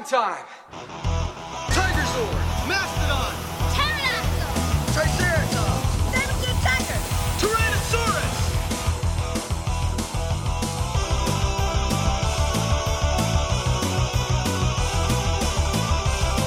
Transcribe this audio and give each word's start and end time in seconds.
Morphin 0.00 0.18
time! 0.18 0.44
Tigerzord! 1.70 2.34
Mastodon! 2.68 3.34
Pterodactyl! 3.72 4.52
Triceratops! 4.94 5.88
Tiger! 6.62 7.00
Tyrannosaurus! 7.38 8.36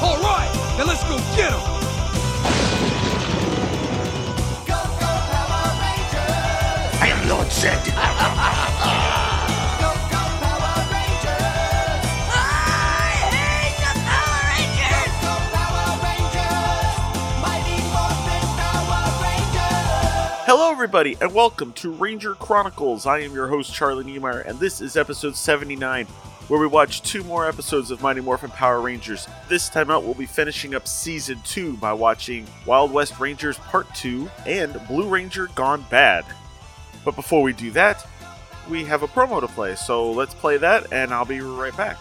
All 0.01 0.17
right, 0.21 0.51
now 0.77 0.85
let's 0.85 1.03
go 1.03 1.17
get 1.35 1.51
him! 1.51 1.59
Go, 4.65 4.79
go, 4.99 5.11
Power 5.29 5.71
Rangers! 5.81 7.01
I 7.01 7.07
am 7.11 7.19
Lord 7.29 7.47
Zedd. 7.47 8.12
Hello, 20.55 20.71
everybody, 20.71 21.17
and 21.19 21.33
welcome 21.33 21.73
to 21.73 21.89
Ranger 21.89 22.35
Chronicles. 22.35 23.07
I 23.07 23.21
am 23.21 23.33
your 23.33 23.47
host, 23.47 23.73
Charlie 23.73 24.03
Niemeyer, 24.03 24.41
and 24.41 24.59
this 24.59 24.81
is 24.81 24.95
episode 24.95 25.35
79, 25.35 26.05
where 26.47 26.59
we 26.59 26.67
watch 26.67 27.01
two 27.01 27.23
more 27.23 27.47
episodes 27.47 27.89
of 27.89 28.03
Mighty 28.03 28.21
Morphin 28.21 28.51
Power 28.51 28.79
Rangers. 28.79 29.27
This 29.49 29.67
time 29.67 29.89
out, 29.89 30.03
we'll 30.03 30.13
be 30.13 30.27
finishing 30.27 30.75
up 30.75 30.87
season 30.87 31.41
2 31.43 31.77
by 31.77 31.91
watching 31.91 32.45
Wild 32.67 32.91
West 32.91 33.19
Rangers 33.19 33.57
Part 33.57 33.87
2 33.95 34.29
and 34.45 34.79
Blue 34.87 35.09
Ranger 35.09 35.47
Gone 35.55 35.83
Bad. 35.89 36.23
But 37.03 37.15
before 37.15 37.41
we 37.41 37.53
do 37.53 37.71
that, 37.71 38.05
we 38.69 38.83
have 38.83 39.01
a 39.01 39.07
promo 39.07 39.41
to 39.41 39.47
play, 39.47 39.73
so 39.73 40.11
let's 40.11 40.35
play 40.35 40.57
that, 40.57 40.93
and 40.93 41.11
I'll 41.11 41.25
be 41.25 41.41
right 41.41 41.75
back. 41.75 41.97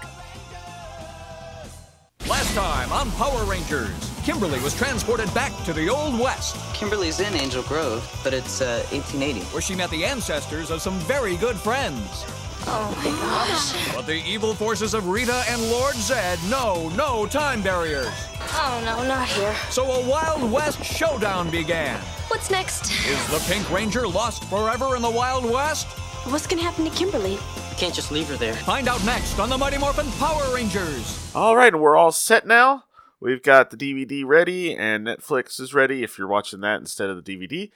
Last 2.29 2.55
time 2.55 2.93
on 2.93 3.11
Power 3.12 3.45
Rangers, 3.45 3.91
Kimberly 4.23 4.61
was 4.61 4.75
transported 4.75 5.33
back 5.34 5.53
to 5.65 5.73
the 5.73 5.89
Old 5.89 6.19
West, 6.19 6.56
Kimberly's 6.73 7.19
in 7.19 7.34
Angel 7.34 7.64
Grove, 7.64 8.09
but 8.23 8.33
it's 8.33 8.61
uh, 8.61 8.84
1880. 8.92 9.41
where 9.47 9.61
she 9.61 9.75
met 9.75 9.91
the 9.91 10.05
ancestors 10.05 10.70
of 10.70 10.81
some 10.81 10.95
very 11.01 11.37
good 11.37 11.56
friends. 11.56 12.25
Oh 12.64 12.95
my 12.98 13.11
gosh. 13.11 13.95
But 13.95 14.06
the 14.06 14.23
evil 14.25 14.55
forces 14.55 14.95
of 14.95 15.09
Rita 15.09 15.42
and 15.48 15.61
Lord 15.70 15.97
Zedd 15.97 16.39
know 16.48 16.91
no 16.91 17.27
time 17.27 17.61
barriers. 17.61 18.12
Oh 18.53 18.81
no, 18.84 19.03
not 19.07 19.27
here. 19.27 19.55
So 19.70 19.91
a 19.91 20.09
Wild 20.09 20.51
West 20.51 20.84
showdown 20.84 21.51
began. 21.51 21.98
What's 22.29 22.53
next? 22.53 22.92
Is 23.05 23.27
the 23.31 23.53
Pink 23.53 23.69
Ranger 23.69 24.07
lost 24.07 24.45
forever 24.45 24.95
in 24.95 25.03
the 25.03 25.11
Wild 25.11 25.45
West? 25.45 25.89
What's 26.25 26.47
gonna 26.47 26.62
happen 26.62 26.84
to 26.84 26.91
Kimberly? 26.91 27.39
Can't 27.77 27.95
just 27.95 28.12
leave 28.12 28.28
her 28.28 28.37
there. 28.37 28.55
Find 28.55 28.89
out 28.89 29.05
next 29.05 29.39
on 29.39 29.51
the 29.51 29.59
Mighty 29.59 29.78
Morphin 29.78 30.11
Power 30.12 30.55
Rangers. 30.55 31.33
All 31.34 31.56
right, 31.56 31.75
we're 31.75 31.97
all 31.97 32.12
set 32.12 32.47
now. 32.47 32.84
We've 33.20 33.42
got 33.42 33.70
the 33.70 33.77
DVD 33.77 34.25
ready, 34.25 34.77
and 34.77 35.06
Netflix 35.06 35.61
is 35.61 35.75
ready 35.75 36.03
if 36.03 36.19
you're 36.19 36.29
watching 36.29 36.61
that 36.61 36.81
instead 36.81 37.09
of 37.11 37.23
the 37.23 37.37
DVD. 37.37 37.70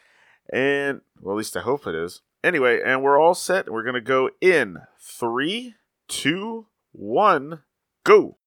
And, 0.52 1.02
well, 1.20 1.34
at 1.34 1.38
least 1.38 1.56
I 1.56 1.60
hope 1.60 1.86
it 1.86 1.94
is. 1.94 2.22
Anyway, 2.42 2.80
and 2.84 3.02
we're 3.02 3.18
all 3.18 3.34
set. 3.34 3.70
We're 3.70 3.84
going 3.84 3.94
to 3.94 4.00
go 4.00 4.30
in 4.40 4.78
three, 5.00 5.74
two, 6.08 6.66
one, 6.92 7.62
go. 8.02 8.38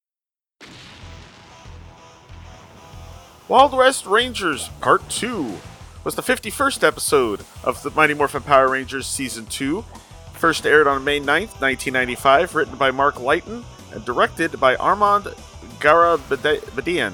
Wild 3.48 3.74
West 3.74 4.06
Rangers 4.06 4.70
Part 4.82 5.10
2 5.10 5.58
was 6.04 6.16
the 6.16 6.22
51st 6.22 6.84
episode 6.88 7.42
of 7.64 7.82
the 7.84 7.92
Mighty 7.92 8.14
Morphin 8.14 8.42
Power 8.42 8.70
Rangers 8.70 9.08
Season 9.08 9.46
2. 9.46 9.84
First 10.34 10.66
aired 10.66 10.88
on 10.88 11.04
May 11.04 11.20
9th, 11.20 11.60
1995, 11.60 12.56
written 12.56 12.76
by 12.78 12.92
Mark 12.92 13.20
Litton 13.20 13.66
and 13.92 14.06
directed 14.06 14.60
by 14.60 14.76
Armand 14.78 15.26
Garabedian. 15.80 17.14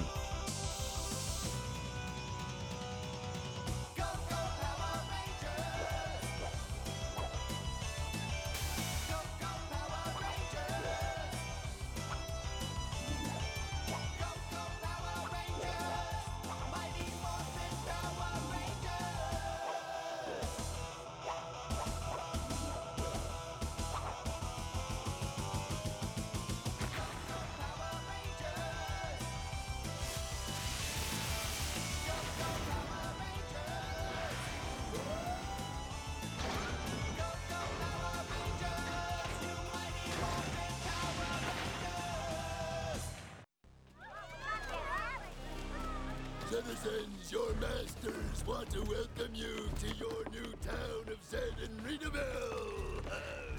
Citizens, 46.49 47.31
your 47.31 47.53
masters 47.55 48.45
want 48.45 48.69
to 48.69 48.81
welcome 48.83 49.33
you 49.33 49.67
to 49.79 49.87
your 49.95 50.23
new 50.31 50.53
town 50.61 51.07
of 51.07 51.19
Zedd 51.27 51.57
and 51.63 51.79
Ritaville. 51.81 53.01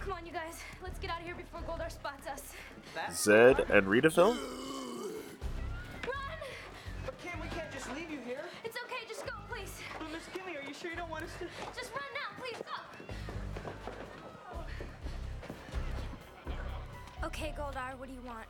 Come 0.01 0.13
on, 0.13 0.25
you 0.25 0.31
guys. 0.33 0.61
Let's 0.81 1.01
get 1.01 1.11
out 1.11 1.19
of 1.19 1.25
here 1.27 1.35
before 1.35 1.63
Goldar 1.63 1.91
spots 1.91 2.29
us. 2.29 2.53
Zedd 3.11 3.69
and 3.71 3.89
Ritaville? 3.89 4.37
Run! 6.07 6.39
But 7.05 7.19
Kim, 7.19 7.41
we 7.41 7.49
can't 7.49 7.73
just 7.73 7.93
leave 7.97 8.09
you 8.09 8.21
here. 8.25 8.45
It's 8.65 8.77
okay. 8.85 9.05
Just 9.09 9.27
go, 9.27 9.33
please. 9.49 9.81
But 9.99 10.13
Miss 10.13 10.23
Kimmy, 10.33 10.55
are 10.57 10.63
you 10.67 10.73
sure 10.73 10.89
you 10.91 10.97
don't 10.97 11.11
want 11.11 11.25
us 11.25 11.35
to? 11.41 11.49
Just 11.79 11.91
run 11.93 12.05
now, 12.15 12.31
please. 12.41 12.63
Go. 12.63 12.71
Okay, 17.27 17.53
Goldar. 17.59 17.99
What 17.99 18.07
do 18.09 18.15
you 18.15 18.23
want? 18.25 18.47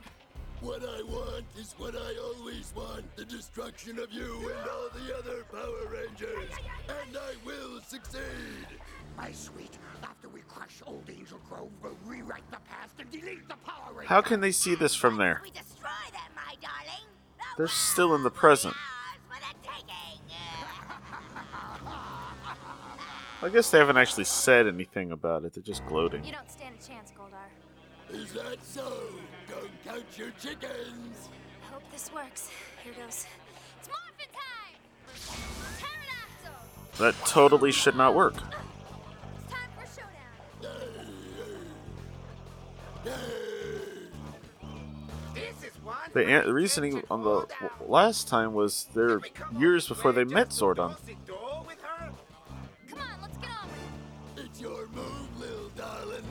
What 0.62 0.83
I 0.83 1.03
want 1.03 1.44
is 1.59 1.75
what 1.78 1.94
I 1.94 2.15
always 2.21 2.72
want 2.75 3.15
the 3.17 3.25
destruction 3.25 3.99
of 3.99 4.11
you 4.11 4.50
and 4.50 4.69
all 4.69 4.89
the 4.94 5.17
other 5.17 5.44
Power 5.53 5.87
Rangers. 5.93 6.50
And 6.89 7.17
I 7.17 7.34
will 7.44 7.81
succeed. 7.87 8.21
My 9.17 9.33
sweet, 9.33 9.78
After 10.03 10.28
we 10.28 10.41
crush 10.49 10.83
old 10.87 11.09
Angel 11.09 11.39
Grove, 11.49 11.71
we'll 11.83 11.97
rewrite 12.05 12.49
the 12.50 12.59
past 12.69 12.94
and 12.99 13.11
delete 13.11 13.47
the 13.49 13.55
Power 13.65 13.91
Rangers. 13.93 14.09
how 14.09 14.21
can 14.22 14.41
they 14.41 14.50
see 14.50 14.75
this 14.75 14.94
from 14.94 15.17
there? 15.19 15.41
We 15.43 15.50
destroy 15.50 15.89
them, 16.12 16.33
my 16.34 16.55
darling. 16.61 17.06
They're 17.56 17.69
still 17.69 18.15
in 18.15 18.23
the 18.23 18.31
present. 18.31 18.75
world's 18.75 19.41
ours 19.41 19.41
for 19.41 19.56
the 19.62 19.69
taking. 19.71 20.21
I 23.43 23.49
guess 23.50 23.71
they 23.71 23.78
haven't 23.78 23.99
actually 23.99 24.25
said 24.25 24.67
anything 24.67 25.12
about 25.12 25.44
it. 25.44 25.55
They're 25.55 25.62
just 25.62 25.87
gloating. 25.87 26.25
You 26.25 26.33
don't 26.33 26.50
stand 26.50 26.75
a 26.83 26.87
chance, 26.87 27.12
Goldar. 27.12 27.49
Is 28.15 28.33
that 28.33 28.59
so? 28.65 28.93
Don't 29.56 29.84
count 29.84 30.05
your 30.19 30.31
chickens. 30.41 31.28
I 31.67 31.72
hope 31.72 31.83
this 31.91 32.11
works. 32.15 32.50
Here 32.84 32.93
goes. 32.93 33.27
It's 33.78 33.89
Morphin 33.89 34.31
time! 34.33 34.75
Pterodactyl! 35.78 36.99
That 36.99 37.15
totally 37.27 37.72
should 37.72 37.97
not 37.97 38.15
work. 38.15 38.34
It's 38.34 39.53
time 39.53 39.71
for 39.78 39.87
showdown. 39.87 41.06
This 45.34 45.62
is 45.62 45.83
one. 45.84 45.97
The, 46.12 46.27
an- 46.27 46.47
the 46.47 46.53
reasoning 46.55 47.03
on 47.11 47.23
the 47.23 47.41
w- 47.47 47.71
last 47.87 48.28
time 48.28 48.55
was 48.55 48.88
they're 48.94 49.21
years 49.59 49.87
before 49.88 50.12
they 50.12 50.25
met 50.25 50.50
Zordon. 50.50 50.97
Come 51.27 51.37
on, 51.49 51.67
let's 53.23 53.37
get 53.38 53.50
on 53.50 53.69
with 53.69 54.38
it. 54.38 54.44
It's 54.47 54.61
your 54.61 54.87
move, 54.88 55.41
little 55.41 55.69
darling. 55.77 56.25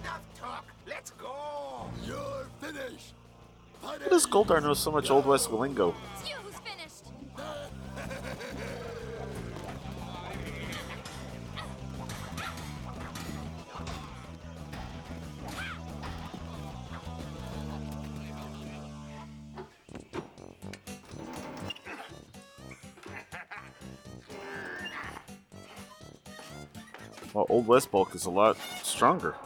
Enough 0.00 0.20
talk. 0.38 0.64
Let's 0.86 1.10
go. 1.12 1.90
You're 2.04 2.46
finished. 2.60 3.14
How 3.82 3.96
does 3.98 4.26
Goldar 4.26 4.62
know 4.62 4.74
so 4.74 4.90
much 4.90 5.10
Old 5.10 5.26
West 5.26 5.50
lingo? 5.50 5.94
It's 6.14 6.28
you 6.28 6.36
who's 6.36 6.58
finished. 6.58 7.04
Well, 27.34 27.46
Old 27.48 27.66
West 27.66 27.90
Bulk 27.90 28.14
is 28.14 28.24
a 28.24 28.30
lot 28.30 28.56
stronger. 28.82 29.36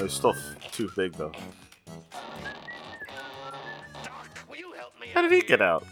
He's 0.00 0.14
still 0.14 0.34
too 0.72 0.90
big, 0.96 1.12
though. 1.12 1.32
Will 4.48 4.56
you 4.56 4.72
help 4.72 4.98
me? 5.00 5.08
How 5.12 5.22
did 5.22 5.32
he 5.32 5.42
get 5.42 5.60
out? 5.60 5.84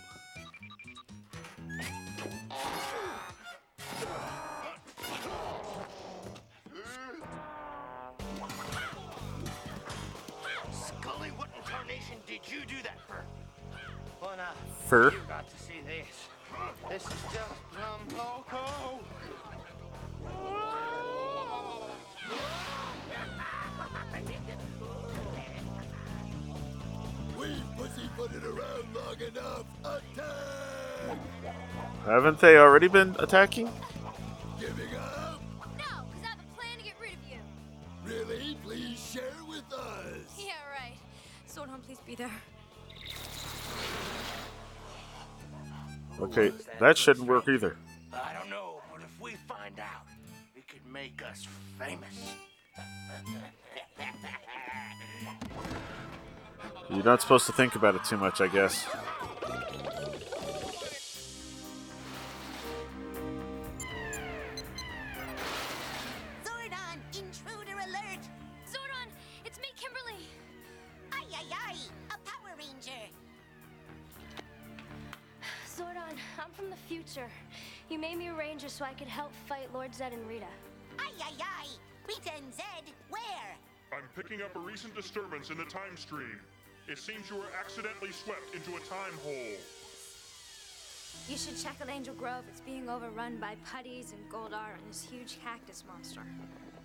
Already 32.79 32.93
been 32.93 33.17
attacking? 33.19 33.69
Giving 34.61 34.95
up? 34.95 35.41
No, 35.77 36.05
because 36.07 36.25
I 36.25 36.29
have 36.29 36.39
a 36.39 36.57
plan 36.57 36.79
to 36.79 36.85
get 36.85 36.95
rid 37.01 37.11
of 37.11 37.19
you. 37.29 37.41
Really? 38.07 38.57
Please 38.63 39.01
share 39.01 39.33
with 39.49 39.65
us. 39.73 40.39
Yeah, 40.39 40.53
right. 40.81 40.97
Swordhorn, 41.49 41.83
please 41.85 41.99
be 42.07 42.15
there. 42.15 42.31
Okay, 46.21 46.53
that 46.79 46.97
shouldn't 46.97 47.27
work 47.27 47.49
either. 47.49 47.77
I 48.13 48.33
don't 48.33 48.49
know, 48.49 48.81
but 48.93 49.03
if 49.03 49.21
we 49.21 49.33
find 49.49 49.81
out, 49.81 50.07
it 50.55 50.69
could 50.69 50.87
make 50.87 51.21
us 51.29 51.49
famous. 51.81 52.35
You're 56.89 57.05
not 57.05 57.23
supposed 57.23 57.47
to 57.47 57.53
think 57.53 57.75
about 57.75 57.97
it 57.97 58.05
too 58.05 58.17
much, 58.17 58.41
I 58.41 58.47
guess. 58.47 58.87
Picking 84.29 84.45
up 84.45 84.55
a 84.57 84.59
recent 84.59 84.95
disturbance 84.95 85.49
in 85.49 85.57
the 85.57 85.65
time 85.65 85.97
stream. 85.97 86.39
It 86.87 86.99
seems 86.99 87.31
you 87.31 87.37
were 87.37 87.53
accidentally 87.59 88.13
swept 88.13 88.55
into 88.55 88.71
a 88.71 88.81
time 88.81 89.17
hole. 89.25 89.57
You 91.29 91.37
should 91.39 91.57
check 91.57 91.77
out 91.81 91.89
Angel 91.89 92.15
Grove. 92.15 92.45
It's 92.51 92.61
being 92.61 92.91
overrun 92.91 93.39
by 93.39 93.57
putties 93.65 94.13
and 94.13 94.21
Goldar 94.31 94.77
and 94.77 94.91
this 94.91 95.03
huge 95.03 95.39
cactus 95.43 95.83
monster. 95.89 96.21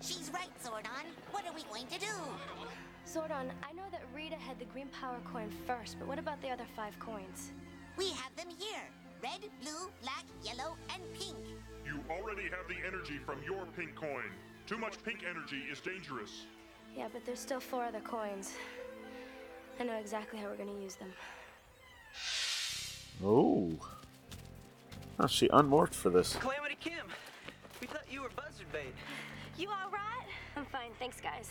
She's 0.01 0.31
right, 0.33 0.51
Zordon. 0.63 1.05
What 1.31 1.45
are 1.45 1.53
we 1.53 1.63
going 1.63 1.87
to 1.87 1.99
do? 1.99 2.15
Zordon, 3.05 3.51
I 3.61 3.73
know 3.73 3.89
that 3.91 4.03
Rita 4.15 4.35
had 4.35 4.57
the 4.57 4.65
green 4.65 4.87
power 4.99 5.19
coin 5.31 5.49
first, 5.67 5.97
but 5.99 6.07
what 6.07 6.19
about 6.19 6.41
the 6.41 6.49
other 6.49 6.65
five 6.77 6.97
coins? 6.99 7.51
We 7.97 8.09
have 8.11 8.33
them 8.37 8.47
here. 8.57 8.83
Red, 9.21 9.41
blue, 9.61 9.91
black, 10.01 10.23
yellow, 10.43 10.75
and 10.93 11.03
pink. 11.13 11.37
You 11.85 11.99
already 12.09 12.43
have 12.43 12.67
the 12.69 12.87
energy 12.87 13.19
from 13.25 13.39
your 13.43 13.65
pink 13.75 13.95
coin. 13.95 14.31
Too 14.65 14.77
much 14.77 15.03
pink 15.03 15.23
energy 15.29 15.63
is 15.69 15.81
dangerous. 15.81 16.45
Yeah, 16.95 17.07
but 17.11 17.25
there's 17.25 17.39
still 17.39 17.59
four 17.59 17.83
other 17.83 17.99
coins. 17.99 18.53
I 19.79 19.83
know 19.83 19.97
exactly 19.97 20.39
how 20.39 20.47
we're 20.47 20.57
gonna 20.57 20.79
use 20.79 20.95
them. 20.95 21.11
Oh. 23.23 23.71
Oh, 25.19 25.27
she 25.27 25.47
unmorphed 25.49 25.95
for 25.95 26.09
this. 26.09 26.35
Calamity 26.35 26.77
Kim, 26.79 27.07
we 27.81 27.87
thought 27.87 28.03
you 28.09 28.21
were 28.21 28.29
buzzard 28.35 28.71
bait. 28.71 28.93
You 29.57 29.69
all 29.69 29.91
right? 29.91 30.27
I'm 30.55 30.65
fine, 30.65 30.91
thanks, 30.99 31.19
guys. 31.21 31.49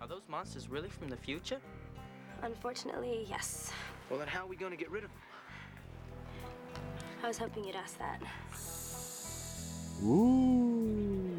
Are 0.00 0.08
those 0.08 0.22
monsters 0.28 0.68
really 0.68 0.88
from 0.88 1.08
the 1.08 1.16
future? 1.16 1.58
Unfortunately, 2.42 3.26
yes. 3.28 3.72
Well, 4.08 4.18
then 4.18 4.28
how 4.28 4.44
are 4.44 4.46
we 4.46 4.56
going 4.56 4.70
to 4.70 4.76
get 4.76 4.90
rid 4.90 5.04
of 5.04 5.10
them? 5.10 5.20
I 7.22 7.28
was 7.28 7.38
hoping 7.38 7.64
you'd 7.64 7.74
ask 7.74 7.98
that. 7.98 8.22
Ooh. 10.04 11.36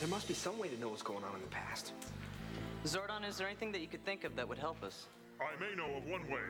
There 0.00 0.08
must 0.08 0.28
be 0.28 0.34
some 0.34 0.58
way 0.58 0.68
to 0.68 0.78
know 0.78 0.88
what's 0.88 1.02
going 1.02 1.24
on 1.24 1.34
in 1.36 1.40
the 1.40 1.48
past. 1.48 1.92
Zordon, 2.84 3.26
is 3.28 3.36
there 3.36 3.46
anything 3.46 3.70
that 3.72 3.80
you 3.80 3.86
could 3.86 4.04
think 4.04 4.24
of 4.24 4.34
that 4.36 4.48
would 4.48 4.58
help 4.58 4.82
us? 4.82 5.06
I 5.40 5.58
may 5.60 5.74
know 5.76 5.96
of 5.96 6.04
one 6.04 6.22
way. 6.30 6.40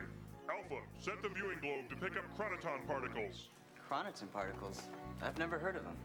Alpha, 0.49 0.81
set 0.99 1.21
the 1.21 1.29
viewing 1.29 1.59
globe 1.61 1.89
to 1.89 1.95
pick 1.95 2.17
up 2.17 2.25
chronoton 2.37 2.85
particles. 2.87 3.49
Chronoton 3.89 4.31
particles. 4.31 4.81
I've 5.21 5.37
never 5.37 5.57
heard 5.59 5.75
of 5.75 5.83
them. 5.83 5.95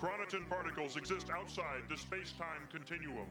Chronoton 0.00 0.48
particles 0.48 0.96
exist 0.96 1.28
outside 1.30 1.82
the 1.88 1.96
space-time 1.96 2.68
continuum. 2.70 3.26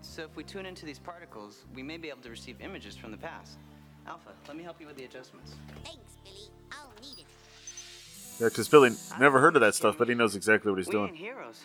So 0.00 0.22
if 0.22 0.36
we 0.36 0.44
tune 0.44 0.66
into 0.66 0.86
these 0.86 0.98
particles, 0.98 1.64
we 1.74 1.82
may 1.82 1.96
be 1.96 2.08
able 2.08 2.22
to 2.22 2.30
receive 2.30 2.60
images 2.60 2.96
from 2.96 3.10
the 3.10 3.16
past. 3.16 3.58
Alpha, 4.06 4.30
let 4.46 4.56
me 4.56 4.62
help 4.62 4.80
you 4.80 4.86
with 4.86 4.96
the 4.96 5.04
adjustments. 5.04 5.56
Thanks, 5.84 6.16
Billy. 6.24 6.50
I'll 6.72 6.92
need 7.02 7.18
it. 7.18 7.26
Yeah, 8.40 8.48
because 8.48 8.68
Billy 8.68 8.90
never 9.18 9.40
heard 9.40 9.56
of 9.56 9.62
that 9.62 9.74
stuff, 9.74 9.96
but 9.98 10.08
he 10.08 10.14
knows 10.14 10.36
exactly 10.36 10.70
what 10.70 10.78
he's 10.78 10.86
we 10.86 10.92
doing. 10.92 11.08
ain't 11.08 11.16
heroes. 11.16 11.60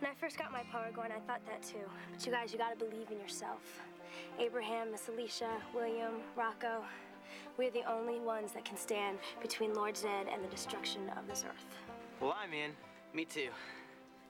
When 0.00 0.10
I 0.10 0.14
first 0.14 0.38
got 0.38 0.50
my 0.50 0.62
power 0.72 0.90
going, 0.94 1.12
I 1.12 1.20
thought 1.26 1.44
that 1.44 1.62
too. 1.62 1.84
But 2.10 2.24
you 2.24 2.32
guys, 2.32 2.52
you 2.52 2.58
gotta 2.58 2.76
believe 2.76 3.10
in 3.10 3.20
yourself. 3.20 3.60
Abraham, 4.38 4.90
Miss 4.92 5.08
Alicia, 5.08 5.50
William, 5.74 6.22
Rocco. 6.34 6.82
We're 7.58 7.70
the 7.70 7.84
only 7.84 8.18
ones 8.18 8.52
that 8.52 8.64
can 8.64 8.78
stand 8.78 9.18
between 9.42 9.74
Lord 9.74 9.94
Zedd 9.94 10.32
and 10.32 10.42
the 10.42 10.48
destruction 10.48 11.02
of 11.18 11.26
this 11.28 11.44
earth. 11.46 11.66
Well, 12.18 12.34
I'm 12.42 12.54
in. 12.54 12.70
Me 13.12 13.26
too. 13.26 13.50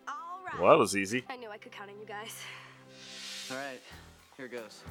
All 0.09 0.15
right. 0.45 0.61
Well, 0.61 0.73
that 0.73 0.79
was 0.79 0.97
easy. 0.97 1.25
I 1.31 1.37
knew 1.37 1.51
I 1.51 1.59
could 1.59 1.71
count 1.71 1.89
on 1.89 2.01
you 2.01 2.07
guys. 2.07 2.43
All 3.53 3.57
right, 3.57 3.81
here 4.37 4.49
goes. 4.49 4.83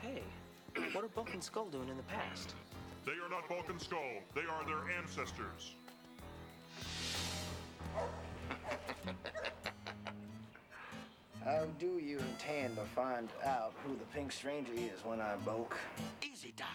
Hey, 0.00 0.22
what 0.92 1.04
are 1.04 1.08
Bulk 1.08 1.34
and 1.34 1.44
Skull 1.44 1.66
doing 1.66 1.90
in 1.90 1.98
the 1.98 2.02
past? 2.04 2.54
They 3.04 3.12
are 3.12 3.28
not 3.28 3.46
Bulk 3.50 3.68
and 3.68 3.80
Skull. 3.80 4.22
They 4.34 4.42
are 4.42 4.64
their 4.64 4.90
ancestors. 4.98 5.74
How 11.44 11.64
do 11.78 11.98
you 11.98 12.18
intend 12.18 12.76
to 12.76 12.82
find 12.82 13.28
out 13.44 13.72
who 13.84 13.94
the 13.96 14.04
Pink 14.06 14.32
Stranger 14.32 14.72
is 14.72 15.04
when 15.04 15.20
I 15.20 15.36
bulk? 15.44 15.78
Easy, 16.20 16.52
Doc. 16.56 16.66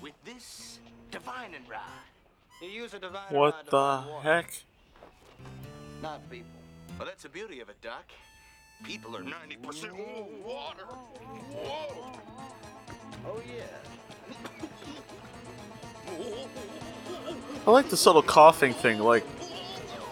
With 0.00 0.14
this 0.24 0.78
divining 1.10 1.66
rod. 1.70 1.80
You 2.62 2.68
use 2.68 2.94
a 2.94 2.98
divining 2.98 3.38
What 3.38 3.54
rod 3.54 3.64
to 3.64 3.70
the 3.70 4.20
heck? 4.22 4.50
Not 6.02 6.28
people. 6.30 6.48
Well, 6.98 7.06
that's 7.06 7.24
the 7.24 7.28
beauty 7.28 7.60
of 7.60 7.68
it, 7.68 7.80
Doc. 7.82 8.04
People 8.84 9.16
are 9.16 9.22
90% 9.22 9.92
water. 10.42 10.84
Whoa. 10.84 12.12
Oh, 13.26 13.40
yeah. 13.46 14.03
I 17.66 17.70
like 17.70 17.88
this 17.88 18.04
little 18.04 18.22
coughing 18.22 18.74
thing, 18.74 18.98
like 18.98 19.24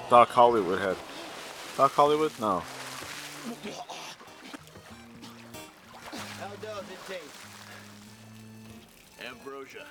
Doc 0.09 0.31
Hollywood 0.31 0.81
had. 0.81 0.97
Doc 1.76 1.92
Hollywood? 1.92 2.33
No. 2.40 2.62
How 6.38 6.49
does 6.62 6.85
it 6.90 7.07
taste? 7.09 7.23
Ambrosia. 9.26 9.87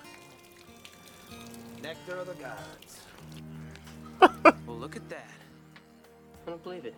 Nectar 1.84 2.18
of 2.18 2.28
the 2.28 2.34
gods. 2.36 3.00
Well, 4.68 4.78
look 4.78 4.96
at 4.96 5.10
that. 5.10 5.30
I 6.46 6.50
don't 6.52 6.64
believe 6.64 6.86
it. 6.86 6.96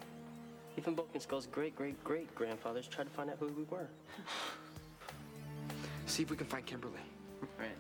Even 0.77 0.94
Bulk 0.96 1.10
Skull's 1.18 1.48
great 1.48 1.75
great 1.75 2.01
great 2.03 2.34
grandfathers 2.36 2.88
tried 2.88 3.06
to 3.06 3.10
find 3.10 3.30
out 3.30 3.38
who 3.39 3.48
we 3.48 3.63
were. 3.63 3.88
See 6.06 6.24
if 6.24 6.30
we 6.30 6.36
can 6.38 6.48
find 6.48 6.65
Kimberly. 6.65 7.00
Right. 7.59 7.77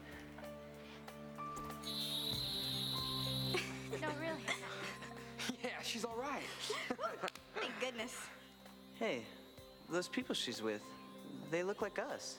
No, 4.01 4.07
really. 4.19 4.41
Yeah, 5.61 5.69
she's 5.83 6.05
all 6.05 6.15
right. 6.17 6.41
Thank 7.55 7.79
goodness. 7.81 8.17
Hey, 8.95 9.23
those 9.89 10.07
people 10.07 10.33
she's 10.33 10.61
with, 10.61 10.81
they 11.51 11.63
look 11.63 11.81
like 11.81 11.99
us. 11.99 12.37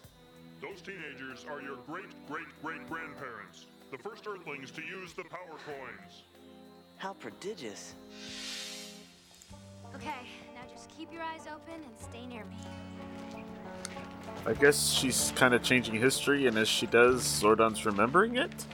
Those 0.60 0.80
teenagers 0.80 1.44
are 1.50 1.60
your 1.60 1.76
great 1.86 2.06
great 2.26 2.46
great 2.62 2.88
grandparents, 2.88 3.66
the 3.90 3.98
first 3.98 4.26
Earthlings 4.26 4.70
to 4.72 4.82
use 4.82 5.12
the 5.12 5.24
power 5.24 5.58
coins. 5.66 6.22
How 6.96 7.12
prodigious. 7.12 7.94
Okay, 9.94 10.26
now 10.54 10.62
just 10.72 10.88
keep 10.96 11.12
your 11.12 11.22
eyes 11.22 11.42
open 11.46 11.74
and 11.74 11.98
stay 11.98 12.26
near 12.26 12.44
me. 12.44 12.56
I 14.46 14.52
guess 14.52 14.92
she's 14.92 15.32
kind 15.36 15.54
of 15.54 15.62
changing 15.62 15.94
history, 15.94 16.46
and 16.46 16.58
as 16.58 16.68
she 16.68 16.86
does, 16.86 17.22
Zordon's 17.22 17.86
remembering 17.86 18.36
it? 18.36 18.66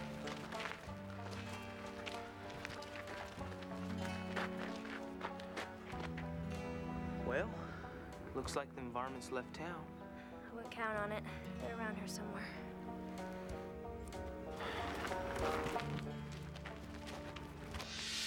Well, 7.24 7.48
looks 8.34 8.56
like 8.56 8.74
the 8.74 8.80
environment's 8.80 9.30
left 9.30 9.54
town. 9.54 9.84
I 10.50 10.54
wouldn't 10.54 10.74
count 10.74 10.96
on 10.98 11.12
it. 11.12 11.22
They're 11.62 11.78
around 11.78 11.96
here 11.96 12.08
somewhere. 12.08 12.42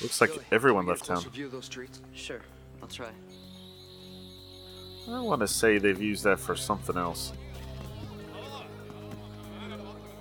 Looks 0.01 0.21
like 0.21 0.31
Billy, 0.31 0.45
everyone 0.51 0.85
left 0.85 1.07
get 1.07 1.17
a 1.17 1.21
town. 1.21 1.31
View 1.31 1.49
those 1.49 1.65
streets. 1.65 2.01
Sure, 2.13 2.41
I'll 2.81 2.87
try. 2.87 3.09
I 5.09 5.19
want 5.19 5.41
to 5.41 5.47
say 5.47 5.77
they've 5.77 6.01
used 6.01 6.23
that 6.23 6.39
for 6.39 6.55
something 6.55 6.97
else. 6.97 7.33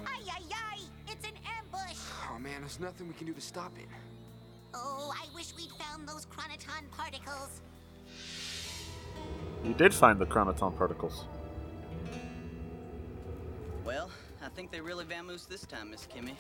Ay, 0.07 0.21
ay, 0.29 0.43
ay! 0.53 0.79
It's 1.09 1.25
an 1.27 1.35
ambush! 1.59 1.99
Oh 2.33 2.39
man, 2.39 2.61
there's 2.61 2.81
nothing 2.81 3.07
we 3.09 3.15
can 3.15 3.27
do 3.27 3.33
to 3.33 3.41
stop 3.41 3.73
it. 3.79 3.87
Oh, 4.75 5.13
I 5.17 5.27
wish 5.35 5.55
we'd 5.57 5.71
found 5.73 6.09
those 6.09 6.27
chronoton 6.27 6.91
particles. 6.97 7.61
You 9.65 9.75
did 9.75 9.95
find 9.95 10.19
the 10.19 10.27
chronoton 10.27 10.77
particles. 10.77 11.25
Well, 13.85 14.11
I 14.45 14.49
think 14.49 14.71
they 14.73 14.81
really 14.81 15.05
vamoosed 15.05 15.49
this 15.49 15.63
time, 15.63 15.91
Miss 15.91 16.07
Kimmy. 16.07 16.35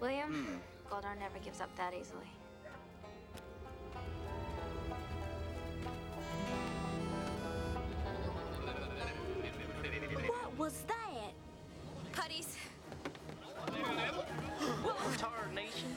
William, 0.00 0.32
Hmm. 0.32 0.56
Goldar 0.92 1.18
never 1.18 1.38
gives 1.44 1.60
up 1.60 1.74
that 1.76 1.92
easily. 1.94 2.26
Was 10.68 10.82
that? 10.86 11.32
Putties. 12.12 12.56
Tarnation. 15.16 15.96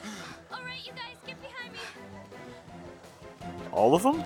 All 0.50 0.60
right, 0.64 0.80
you 0.86 0.92
guys, 0.92 1.16
get 1.26 1.36
behind 1.42 1.74
me. 1.74 1.78
All 3.70 3.94
of 3.94 4.02
them? 4.02 4.24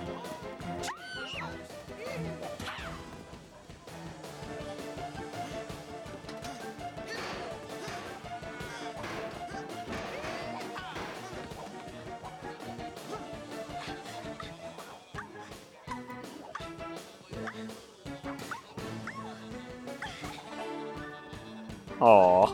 Aw. 21.99 22.53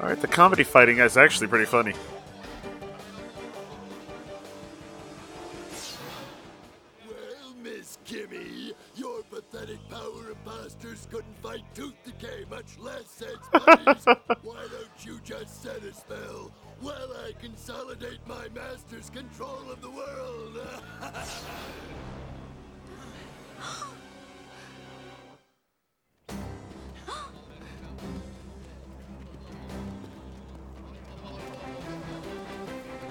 Alright, 0.00 0.20
the 0.20 0.26
comedy 0.26 0.64
fighting 0.64 0.98
is 0.98 1.16
actually 1.16 1.46
pretty 1.46 1.66
funny. 1.66 1.94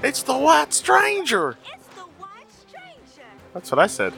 It's 0.07 0.23
the 0.23 0.37
White 0.37 0.73
Stranger! 0.73 1.57
It's 1.75 1.87
the 1.87 1.99
White 1.99 2.49
Stranger. 2.49 3.27
That's 3.53 3.69
what 3.69 3.79
I 3.79 3.87
said. 3.87 4.13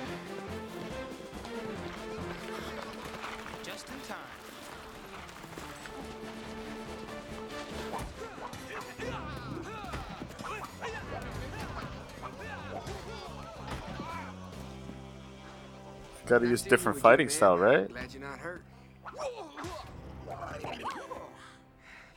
Just 3.64 3.88
in 3.90 3.96
time. 4.08 4.18
Gotta 16.28 16.46
use 16.46 16.62
different 16.62 17.00
fighting 17.00 17.30
style, 17.30 17.58
right? 17.58 17.90
Glad 17.90 18.14
you're 18.14 18.22
not 18.22 18.38
hurt. 18.38 18.62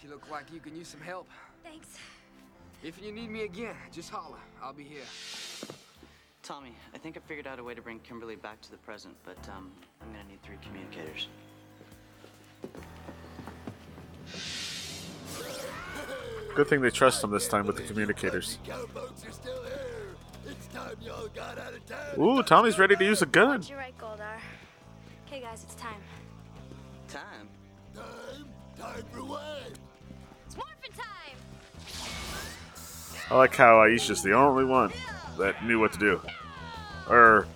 You 0.02 0.10
look 0.10 0.30
like 0.30 0.52
you 0.52 0.60
can 0.60 0.76
use 0.76 0.88
some 0.88 1.00
help. 1.00 1.26
Thanks. 1.64 1.96
If 2.82 3.00
you 3.00 3.12
need 3.12 3.30
me 3.30 3.44
again, 3.44 3.76
just 3.92 4.10
holler. 4.10 4.40
I'll 4.60 4.72
be 4.72 4.82
here. 4.82 5.04
Tommy, 6.42 6.74
I 6.92 6.98
think 6.98 7.16
I 7.16 7.20
figured 7.20 7.46
out 7.46 7.60
a 7.60 7.64
way 7.64 7.74
to 7.74 7.82
bring 7.82 8.00
Kimberly 8.00 8.34
back 8.34 8.60
to 8.62 8.70
the 8.72 8.76
present, 8.78 9.14
but 9.24 9.38
um, 9.48 9.70
I'm 10.00 10.10
gonna 10.10 10.24
need 10.24 10.42
three 10.42 10.56
communicators. 10.60 11.28
Good 16.56 16.66
thing 16.66 16.80
they 16.80 16.90
trust 16.90 17.22
him 17.22 17.30
this 17.30 17.46
time 17.46 17.66
with 17.66 17.76
the 17.76 17.82
communicators. 17.82 18.58
Cowpokes 18.66 19.26
are 19.26 19.30
still 19.30 19.62
here. 19.62 20.16
It's 20.46 20.66
time 20.66 20.96
y'all 21.00 21.28
got 21.28 21.58
out 21.58 21.74
of 21.74 21.86
town. 21.86 22.18
Ooh, 22.18 22.42
Tommy's 22.42 22.80
ready 22.80 22.96
to 22.96 23.04
use 23.04 23.22
a 23.22 23.26
gun. 23.26 23.62
You're 23.68 23.78
right, 23.78 23.96
Goldar. 23.96 24.40
Okay, 25.28 25.40
guys, 25.40 25.62
it's 25.62 25.76
time. 25.76 26.02
Time? 27.08 27.48
Time? 27.94 28.48
Time 28.76 29.04
for 29.12 29.24
what? 29.24 29.78
I 33.32 33.36
like 33.36 33.56
how 33.56 33.76
Aisha's 33.76 34.22
the 34.22 34.34
only 34.34 34.66
one 34.66 34.92
that 35.38 35.64
knew 35.64 35.80
what 35.80 35.94
to 35.94 35.98
do. 35.98 36.20
Or 37.08 37.46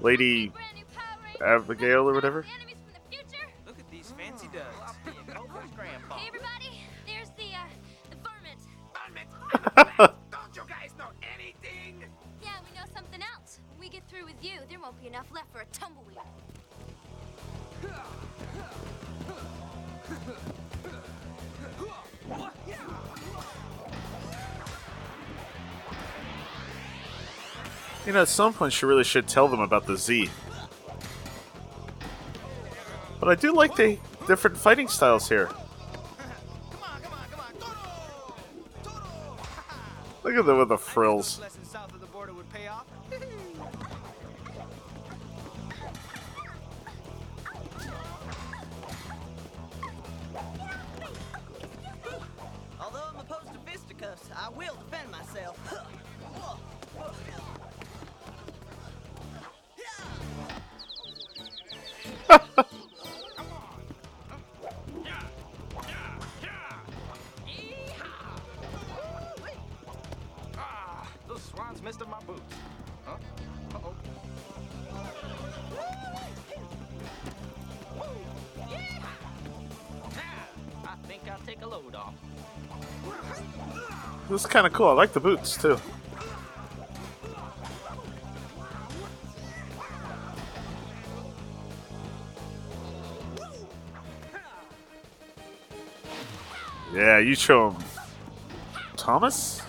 Lady 0.00 0.48
Brand 0.48 0.74
new 0.74 0.84
Power 0.86 1.22
Rangers. 1.22 1.40
Abigail 1.40 2.08
or 2.08 2.14
whatever. 2.14 2.44
Enemies 2.56 2.78
from 2.82 2.94
the 2.94 3.16
future. 3.16 3.46
Look 3.64 3.78
at 3.78 3.88
these 3.92 4.12
fancy 4.18 4.48
duds. 4.52 4.66
Hey, 5.04 6.26
everybody. 6.26 6.80
There's 7.06 7.30
the, 7.38 7.54
uh, 7.54 7.70
the 8.10 8.16
varmint. 8.26 10.10
Don't 10.32 10.56
you 10.56 10.62
guys 10.68 10.90
know 10.98 11.10
anything? 11.22 12.02
Yeah, 12.42 12.48
we 12.68 12.76
know 12.76 12.86
something 12.92 13.22
else. 13.22 13.60
When 13.70 13.78
we 13.78 13.88
get 13.88 14.02
through 14.08 14.24
with 14.24 14.42
you, 14.42 14.58
there 14.68 14.80
won't 14.80 15.00
be 15.00 15.06
enough 15.06 15.26
left 15.32 15.52
for 15.52 15.60
a 15.60 15.66
tumbleweed. 15.66 16.18
You 28.10 28.14
know, 28.14 28.22
at 28.22 28.28
some 28.28 28.52
point 28.52 28.72
she 28.72 28.86
really 28.86 29.04
should 29.04 29.28
tell 29.28 29.46
them 29.46 29.60
about 29.60 29.86
the 29.86 29.96
Z. 29.96 30.28
But 33.20 33.28
I 33.28 33.36
do 33.36 33.54
like 33.54 33.76
the 33.76 34.00
different 34.26 34.56
fighting 34.56 34.88
styles 34.88 35.28
here. 35.28 35.48
Look 40.24 40.34
at 40.34 40.44
them 40.44 40.58
with 40.58 40.70
the 40.70 40.76
frills. 40.76 41.40
I 54.34 54.48
will 54.48 54.74
defend 54.74 55.12
myself. 55.12 55.86
kind 84.50 84.66
of 84.66 84.72
cool. 84.72 84.88
I 84.88 84.92
like 84.92 85.12
the 85.12 85.20
boots 85.20 85.56
too. 85.56 85.78
Yeah, 96.92 97.18
you 97.18 97.36
show 97.36 97.70
him. 97.70 97.82
Thomas? 98.96 99.62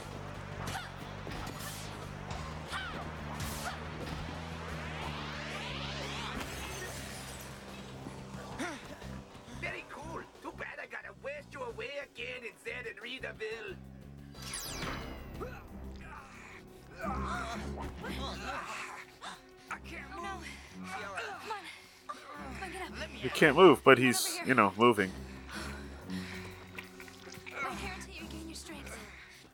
Can't 23.42 23.56
move, 23.58 23.84
but 23.84 23.98
he's, 23.98 24.40
you 24.46 24.54
know, 24.54 24.72
moving. 24.78 25.12
My 27.50 27.72
hair 27.72 27.96
until 27.98 28.14
you 28.14 28.22
regain 28.22 28.48
your 28.48 28.56
strength. 28.56 28.96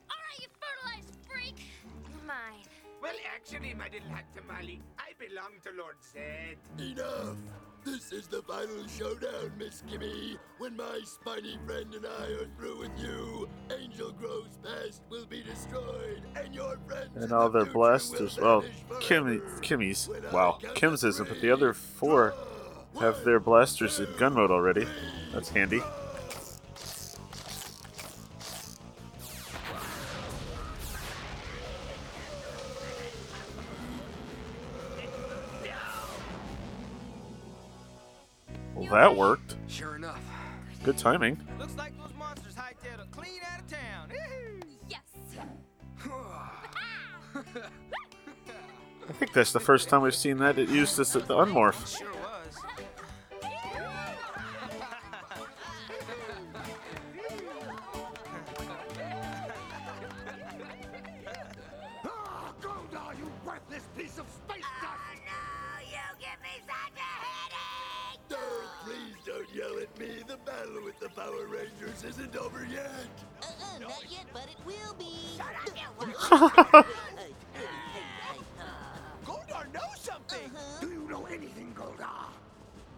All 0.09 0.17
right, 0.27 0.41
you 0.41 0.47
fertilized 0.59 1.15
freak. 1.25 1.55
You're 2.11 2.27
mine. 2.27 2.65
Well, 3.01 3.13
actually, 3.33 3.73
my 3.75 3.85
little 3.85 4.09
hot 4.09 4.25
tamale, 4.35 4.81
I 4.99 5.13
belong 5.17 5.51
to 5.63 5.71
Lord 5.81 5.95
Zedd. 6.01 6.57
Enough! 6.91 7.37
This 7.85 8.11
is 8.11 8.27
the 8.27 8.41
final 8.41 8.85
showdown, 8.89 9.53
Miss 9.57 9.83
Kimmy. 9.89 10.37
When 10.57 10.75
my 10.75 10.99
spiny 11.05 11.57
friend 11.65 11.93
and 11.93 12.05
I 12.05 12.25
are 12.43 12.47
through 12.57 12.79
with 12.79 12.91
you, 12.99 13.47
Angel 13.71 14.11
Grove's 14.11 14.57
past 14.57 15.03
will 15.09 15.25
be 15.27 15.43
destroyed, 15.43 16.23
and 16.35 16.53
your 16.53 16.77
friends 16.85 17.15
And 17.15 17.31
all 17.31 17.47
the 17.47 17.59
their 17.59 17.65
future 17.67 17.73
blasters. 17.73 18.35
will 18.35 18.43
Well, 18.43 18.61
vanish 18.61 18.99
Kim. 18.99 19.41
Kimmy's. 19.61 20.09
When 20.09 20.23
Wow, 20.33 20.59
Kim's 20.75 21.05
isn't, 21.05 21.29
but 21.29 21.39
the 21.39 21.51
other 21.51 21.73
four 21.73 22.31
four, 22.31 22.56
have 22.99 23.23
their 23.23 23.39
blasters 23.39 23.99
in 23.99 24.07
gun 24.17 24.33
mode 24.33 24.51
already. 24.51 24.87
That's 25.33 25.49
handy. 25.49 25.81
Well, 38.73 38.89
that 38.91 39.15
worked. 39.15 39.55
Sure 39.67 39.95
enough. 39.95 40.21
Good 40.83 40.97
timing. 40.97 41.39
Looks 41.59 41.75
like 41.75 41.97
those 41.97 42.13
monsters 42.17 42.53
hightailed 42.55 43.03
it 43.03 43.11
clean 43.11 43.41
out 43.51 43.59
of 43.59 43.67
town. 43.67 44.11
Yes. 44.89 45.01
I 49.09 49.13
think 49.13 49.33
that's 49.33 49.51
the 49.51 49.59
first 49.59 49.89
time 49.89 50.01
we've 50.01 50.15
seen 50.15 50.37
that 50.37 50.57
it 50.57 50.69
used 50.69 50.97
this 50.97 51.15
at 51.15 51.27
the 51.27 51.35
unmorph. 51.35 52.01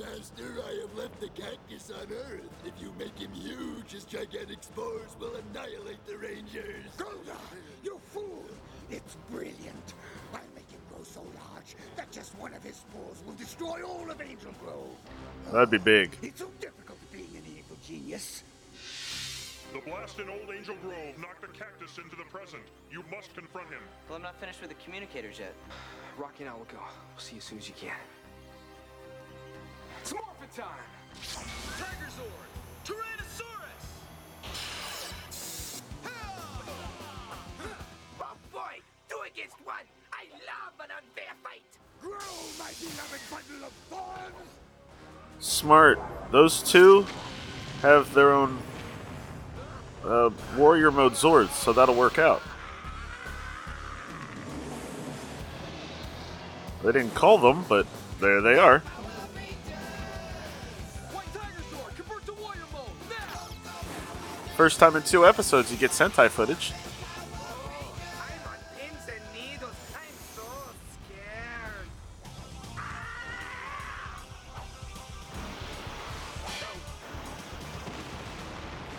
Master, 0.09 0.63
I 0.67 0.81
have 0.81 0.97
left 0.97 1.19
the 1.19 1.29
cactus 1.29 1.91
on 1.91 2.07
Earth. 2.11 2.49
If 2.65 2.73
you 2.81 2.91
make 2.97 3.17
him 3.19 3.31
huge, 3.31 3.91
his 3.91 4.05
gigantic 4.05 4.63
spores 4.63 5.15
will 5.19 5.33
annihilate 5.35 6.03
the 6.07 6.17
Rangers. 6.17 6.85
Goldar, 6.97 7.37
you 7.83 7.99
fool! 8.05 8.45
It's 8.89 9.17
brilliant. 9.29 9.93
I'll 10.33 10.39
make 10.55 10.69
him 10.71 10.79
grow 10.91 11.03
so 11.03 11.21
large 11.21 11.75
that 11.95 12.11
just 12.11 12.37
one 12.39 12.53
of 12.53 12.63
his 12.63 12.77
spores 12.77 13.21
will 13.25 13.35
destroy 13.35 13.83
all 13.83 14.09
of 14.09 14.19
Angel 14.19 14.51
Grove. 14.63 14.97
That'd 15.51 15.69
be 15.69 15.77
big. 15.77 16.17
It's 16.23 16.39
so 16.39 16.49
difficult 16.59 16.97
being 17.11 17.29
an 17.35 17.43
evil 17.47 17.77
genius. 17.85 18.43
The 19.73 19.81
blast 19.81 20.17
in 20.17 20.27
Old 20.27 20.49
Angel 20.55 20.75
Grove 20.81 21.19
knocked 21.19 21.41
the 21.41 21.47
cactus 21.49 21.99
into 21.99 22.15
the 22.15 22.25
present. 22.31 22.63
You 22.91 23.03
must 23.11 23.35
confront 23.35 23.69
him. 23.69 23.83
Well, 24.07 24.15
I'm 24.15 24.23
not 24.23 24.39
finished 24.39 24.61
with 24.61 24.69
the 24.69 24.83
communicators 24.83 25.37
yet. 25.37 25.53
Rocky 26.17 26.45
and 26.45 26.49
I 26.49 26.53
will 26.53 26.65
go. 26.65 26.79
We'll 26.79 27.19
see 27.19 27.35
you 27.35 27.37
as 27.39 27.43
soon 27.43 27.59
as 27.59 27.67
you 27.67 27.75
can. 27.79 27.93
It's 30.01 30.13
morphin' 30.13 30.49
time! 30.55 30.89
Tiger 31.77 32.09
Zord! 32.17 32.49
Tyrannosaurus! 32.85 33.83
Oh 38.21 38.35
boy, 38.51 38.79
two 39.09 39.19
against 39.31 39.57
one. 39.65 39.75
I 40.13 40.25
love 40.45 40.73
an 40.79 40.89
unfair 40.97 41.33
fight. 41.43 41.63
Grow, 42.01 42.11
my 42.57 42.71
beloved 42.79 43.21
bundle 43.29 43.67
of 43.67 43.73
thorns! 43.89 44.49
Smart. 45.39 45.99
Those 46.31 46.63
two 46.63 47.05
have 47.81 48.13
their 48.13 48.31
own 48.31 48.59
uh, 50.05 50.29
warrior 50.55 50.91
mode 50.91 51.13
Zords, 51.13 51.51
so 51.51 51.73
that'll 51.73 51.95
work 51.95 52.19
out. 52.19 52.41
They 56.83 56.91
didn't 56.93 57.15
call 57.15 57.37
them, 57.37 57.65
but 57.67 57.85
there 58.19 58.41
they 58.41 58.57
are. 58.57 58.81
First 64.59 64.77
time 64.77 64.97
in 64.97 65.03
two 65.03 65.25
episodes 65.25 65.71
you 65.71 65.77
get 65.77 65.91
Sentai 65.91 66.27
footage. 66.27 66.73
I'm 66.73 68.41
on 68.45 68.57
pins 68.77 69.07
and 69.07 69.23
needles. 69.33 69.71
I'm 69.95 70.13
so 70.35 70.43
scared. 70.91 71.87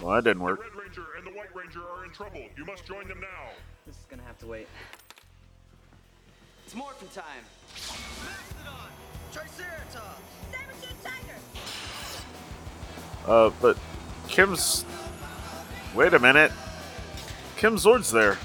Well, 0.00 0.14
that 0.14 0.24
didn't 0.24 0.38
The 0.38 0.44
work. 0.44 0.60
Red 0.60 0.74
Ranger 0.82 1.04
and 1.18 1.26
the 1.26 1.32
White 1.32 1.54
Ranger 1.54 1.82
are 1.94 2.06
in 2.06 2.10
trouble. 2.12 2.40
You 2.56 2.64
must 2.64 2.86
join 2.86 3.06
them 3.06 3.20
now. 3.20 3.50
This 3.86 3.96
is 3.96 4.06
gonna 4.08 4.22
have 4.22 4.38
to 4.38 4.46
wait. 4.46 4.66
It's 6.64 6.74
morphin' 6.74 7.08
time. 7.08 7.44
Mastodon! 8.24 8.88
Triceratops! 9.30 10.22
Saber 10.50 10.72
King 10.80 10.96
Tiger! 11.04 11.36
Uh, 13.30 13.50
but 13.60 13.76
Kim's. 14.26 14.86
Wait 15.94 16.14
a 16.14 16.18
minute. 16.18 16.52
Kim 17.56 17.76
Zord's 17.76 18.10
there. 18.10 18.38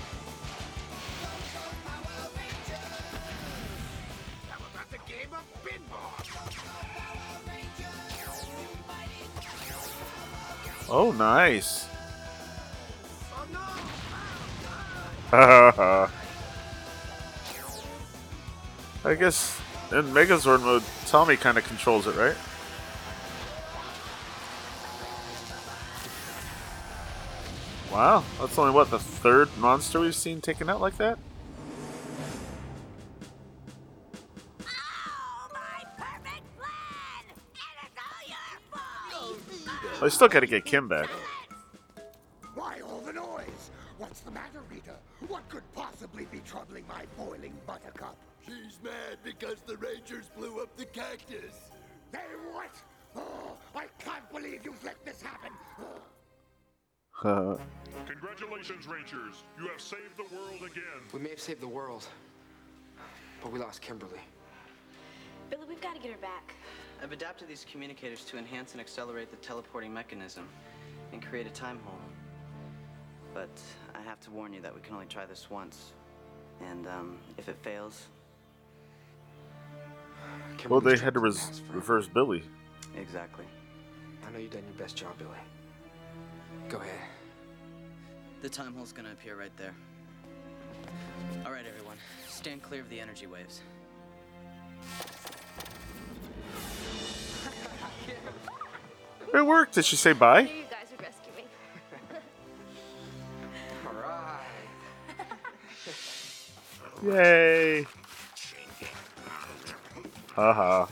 Oh, 10.87 11.11
nice. 11.11 11.87
I 15.33 16.09
guess 19.19 19.59
in 19.91 20.05
Megazord 20.05 20.61
mode, 20.61 20.83
Tommy 21.05 21.35
kind 21.35 21.57
of 21.57 21.65
controls 21.65 22.07
it, 22.07 22.15
right? 22.15 22.35
Wow, 27.95 28.25
that's 28.41 28.59
only 28.59 28.73
what 28.73 28.91
the 28.91 28.99
third 28.99 29.47
monster 29.57 30.01
we've 30.01 30.13
seen 30.13 30.41
taken 30.41 30.69
out 30.69 30.81
like 30.81 30.97
that. 30.97 31.17
Oh, 34.59 35.47
my 35.53 35.81
perfect 35.95 36.43
plan! 36.57 37.23
It's 37.53 37.95
all 37.95 38.27
your 38.27 38.59
fault! 38.69 40.03
I 40.03 40.09
still 40.09 40.27
got 40.27 40.41
to 40.41 40.45
get 40.45 40.65
Kim 40.65 40.89
back. 40.89 41.09
Why 42.53 42.81
all 42.81 42.99
the 42.99 43.13
noise? 43.13 43.71
What's 43.97 44.19
the 44.19 44.31
matter, 44.31 44.59
Rita? 44.69 44.95
What 45.29 45.47
could 45.47 45.63
possibly 45.73 46.25
be 46.25 46.41
troubling 46.45 46.83
my 46.89 47.05
boiling 47.17 47.53
buttercup? 47.65 48.17
She's 48.45 48.77
mad 48.83 49.19
because 49.23 49.61
the 49.65 49.77
Rangers 49.77 50.29
blew 50.37 50.61
up 50.61 50.75
the 50.75 50.83
cactus. 50.83 51.71
They 52.11 52.19
what? 52.51 52.75
Oh, 53.15 53.55
I 53.73 53.85
can't 53.99 54.29
believe 54.33 54.65
you've 54.65 54.83
let 54.83 55.01
this 55.05 55.21
happen. 55.21 55.53
Oh. 55.79 56.01
Congratulations, 57.21 58.87
Rangers. 58.87 59.43
You 59.59 59.67
have 59.67 59.79
saved 59.81 60.17
the 60.17 60.35
world 60.35 60.57
again. 60.59 60.83
We 61.13 61.19
may 61.19 61.29
have 61.29 61.39
saved 61.39 61.61
the 61.61 61.67
world, 61.67 62.05
but 63.41 63.51
we 63.51 63.59
lost 63.59 63.81
Kimberly. 63.81 64.19
Billy, 65.49 65.63
we've 65.67 65.81
got 65.81 65.95
to 65.95 66.01
get 66.01 66.11
her 66.11 66.17
back. 66.17 66.53
I've 67.01 67.11
adapted 67.11 67.47
these 67.47 67.65
communicators 67.71 68.23
to 68.25 68.37
enhance 68.37 68.73
and 68.73 68.81
accelerate 68.81 69.29
the 69.31 69.37
teleporting 69.37 69.93
mechanism 69.93 70.47
and 71.13 71.21
create 71.25 71.47
a 71.47 71.51
time 71.51 71.79
hole. 71.85 71.99
But 73.33 73.49
I 73.93 74.01
have 74.01 74.19
to 74.21 74.31
warn 74.31 74.53
you 74.53 74.61
that 74.61 74.73
we 74.73 74.81
can 74.81 74.93
only 74.93 75.05
try 75.07 75.25
this 75.25 75.49
once. 75.49 75.91
And 76.65 76.87
um, 76.87 77.17
if 77.37 77.47
it 77.49 77.57
fails, 77.61 78.07
Well, 80.69 80.79
they 80.81 80.91
had 80.91 80.97
to 80.97 81.01
trapped 81.03 81.17
in 81.17 81.21
the 81.21 81.29
res- 81.29 81.61
reverse 81.73 82.07
Billy. 82.07 82.43
exactly. 82.97 83.45
I 84.27 84.31
know 84.31 84.39
you've 84.39 84.51
done 84.51 84.63
your 84.67 84.77
best 84.77 84.95
job, 84.95 85.17
Billy. 85.17 85.29
Go 86.69 86.77
ahead. 86.77 86.99
The 88.41 88.49
time 88.49 88.73
hole's 88.73 88.91
gonna 88.91 89.11
appear 89.11 89.35
right 89.35 89.55
there. 89.57 89.73
All 91.45 91.51
right, 91.51 91.65
everyone, 91.65 91.97
stand 92.27 92.61
clear 92.63 92.81
of 92.81 92.89
the 92.89 92.99
energy 92.99 93.27
waves. 93.27 93.61
It 99.33 99.45
worked. 99.45 99.75
Did 99.75 99.85
she 99.85 99.95
say 99.95 100.13
bye? 100.13 100.41
You 100.41 100.63
guys 100.69 100.87
would 100.91 101.01
rescue. 101.01 101.31
All 103.85 103.93
right. 103.93 104.43
Yay! 107.03 107.85
Haha. 110.35 110.87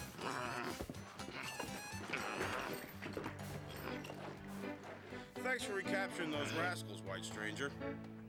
Those 6.33 6.51
rascals, 6.53 7.01
White 7.07 7.23
Stranger. 7.23 7.71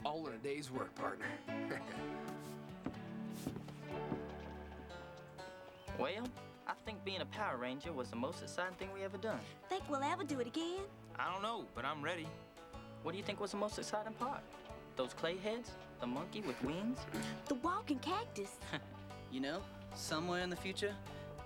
All 0.05 0.27
in 0.27 0.35
a 0.35 0.39
day's 0.39 0.71
work, 0.71 0.95
partner. 0.95 1.27
Well, 5.97 6.27
I 6.67 6.73
think 6.85 7.05
being 7.05 7.21
a 7.21 7.27
Power 7.27 7.57
Ranger 7.57 7.93
was 7.93 8.11
the 8.11 8.17
most 8.17 8.43
exciting 8.43 8.75
thing 8.75 8.89
we 8.93 9.05
ever 9.05 9.17
done. 9.17 9.39
Think 9.69 9.85
we'll 9.89 10.03
ever 10.03 10.25
do 10.25 10.41
it 10.41 10.49
again? 10.49 10.81
I 11.17 11.33
don't 11.33 11.41
know, 11.41 11.67
but 11.77 11.85
I'm 11.85 12.03
ready. 12.03 12.27
What 13.05 13.13
do 13.13 13.19
you 13.19 13.23
think 13.23 13.41
was 13.41 13.53
the 13.53 13.59
most 13.59 13.79
exciting 13.79 14.13
part? 14.15 14.41
Those 14.97 15.15
clay 15.15 15.37
heads? 15.37 15.71
The 16.01 16.07
monkey 16.09 16.41
with 16.41 16.61
wings? 16.65 16.99
The 17.47 17.55
walking 17.57 18.01
cactus. 18.01 18.51
You 19.31 19.41
know, 19.41 19.61
somewhere 19.95 20.43
in 20.43 20.51
the 20.51 20.57
future, 20.57 20.95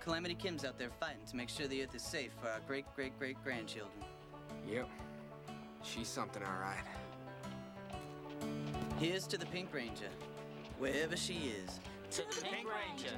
Calamity 0.00 0.34
Kim's 0.34 0.64
out 0.64 0.78
there 0.78 0.90
fighting 1.00 1.24
to 1.30 1.36
make 1.36 1.48
sure 1.48 1.66
the 1.66 1.82
Earth 1.82 1.94
is 1.94 2.02
safe 2.02 2.30
for 2.40 2.48
our 2.48 2.60
great 2.66 2.84
great 2.94 3.18
great 3.18 3.42
grandchildren. 3.42 3.92
Yep. 4.70 4.88
She's 5.94 6.08
something, 6.08 6.42
all 6.42 6.60
right. 6.60 6.84
Here's 8.98 9.26
to 9.28 9.38
the 9.38 9.46
Pink 9.46 9.72
Ranger, 9.72 10.10
wherever 10.78 11.16
she 11.16 11.52
is. 11.64 11.80
To 12.10 12.22
the 12.28 12.42
Pink 12.42 12.66
Ranger. 12.68 13.14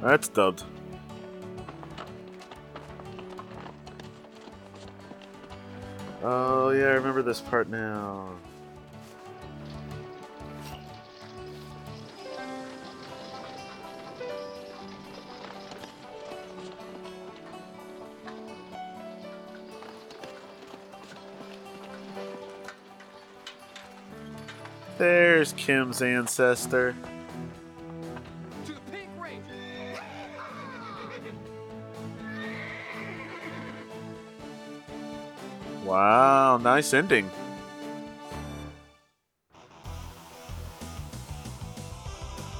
That's 0.00 0.28
dubbed. 0.28 0.64
Oh 6.22 6.70
yeah, 6.70 6.86
I 6.86 6.92
remember 6.92 7.22
this 7.22 7.40
part 7.40 7.68
now. 7.68 8.30
There's 25.42 25.54
Kim's 25.54 26.00
ancestor. 26.02 26.94
To 28.64 28.72
the 28.72 28.78
Pink 28.92 29.08
Ranger! 29.18 29.42
Wow, 35.84 36.58
nice 36.58 36.94
ending. 36.94 37.28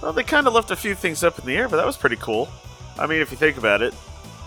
Well, 0.03 0.13
they 0.13 0.25
kind 0.25 0.49
of 0.49 0.53
left 0.53 0.73
a 0.73 0.77
few 0.77 0.97
things 0.97 1.23
up 1.23 1.39
in 1.39 1.47
the 1.47 1.57
air, 1.57 1.69
but 1.69 1.77
that 1.77 1.87
was 1.87 1.97
pretty 1.97 2.17
cool. 2.17 2.49
I 2.99 3.07
mean, 3.07 3.21
if 3.21 3.31
you 3.31 3.37
think 3.37 3.59
about 3.59 3.83
it, 3.83 3.95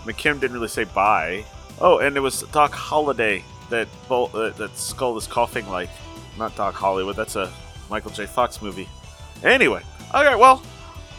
McKim 0.04 0.38
didn't 0.40 0.52
really 0.52 0.68
say 0.68 0.84
bye. 0.84 1.42
Oh, 1.80 2.00
and 2.00 2.18
it 2.18 2.20
was 2.20 2.42
Doc 2.52 2.72
Holliday 2.72 3.42
that 3.70 3.88
Bol- 4.10 4.30
uh, 4.34 4.50
that 4.50 4.76
Skull 4.76 5.16
is 5.16 5.26
coughing 5.26 5.66
like. 5.70 5.88
Not 6.36 6.54
Doc 6.54 6.74
Hollywood. 6.74 7.16
That's 7.16 7.36
a 7.36 7.50
Michael 7.90 8.10
J. 8.10 8.26
Fox 8.26 8.60
movie. 8.62 8.88
Anyway, 9.42 9.82
okay, 10.14 10.34
well, 10.34 10.62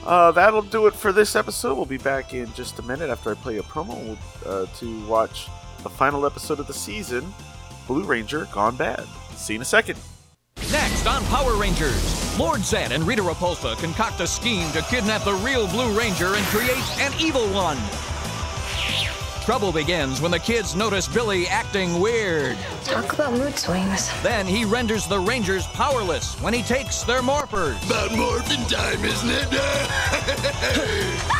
uh, 0.05 0.31
that'll 0.31 0.61
do 0.61 0.87
it 0.87 0.93
for 0.93 1.11
this 1.11 1.35
episode. 1.35 1.75
We'll 1.75 1.85
be 1.85 1.97
back 1.97 2.33
in 2.33 2.51
just 2.53 2.79
a 2.79 2.81
minute 2.83 3.09
after 3.09 3.31
I 3.31 3.33
play 3.35 3.57
a 3.57 3.63
promo 3.63 4.17
uh, 4.45 4.65
to 4.77 5.05
watch 5.07 5.47
the 5.83 5.89
final 5.89 6.25
episode 6.25 6.59
of 6.59 6.67
the 6.67 6.73
season, 6.73 7.33
Blue 7.87 8.03
Ranger 8.03 8.47
Gone 8.51 8.75
Bad. 8.75 9.05
See 9.35 9.53
you 9.53 9.57
in 9.57 9.61
a 9.61 9.65
second. 9.65 9.99
Next 10.71 11.07
on 11.07 11.23
Power 11.25 11.55
Rangers, 11.55 12.39
Lord 12.39 12.61
Zedd 12.61 12.91
and 12.91 13.03
Rita 13.05 13.21
Repulsa 13.21 13.77
concoct 13.77 14.19
a 14.19 14.27
scheme 14.27 14.69
to 14.71 14.81
kidnap 14.83 15.23
the 15.23 15.33
real 15.35 15.67
Blue 15.67 15.97
Ranger 15.97 16.35
and 16.35 16.45
create 16.47 16.99
an 16.99 17.13
evil 17.19 17.47
one. 17.53 17.77
Trouble 19.47 19.71
begins 19.71 20.19
when 20.19 20.29
the 20.29 20.39
kids 20.39 20.75
notice 20.75 21.07
Billy 21.07 21.47
acting 21.47 22.01
weird. 22.01 22.57
Talk 22.83 23.13
about 23.13 23.31
mood 23.31 23.57
swings. 23.57 24.11
Then 24.21 24.45
he 24.45 24.65
renders 24.65 25.07
the 25.07 25.19
Rangers 25.19 25.65
powerless 25.67 26.35
when 26.41 26.53
he 26.53 26.61
takes 26.61 27.03
their 27.03 27.21
morphers. 27.21 27.81
About 27.85 28.13
morphin' 28.13 28.65
time, 28.65 29.05
isn't 29.05 29.29
it? 29.31 31.23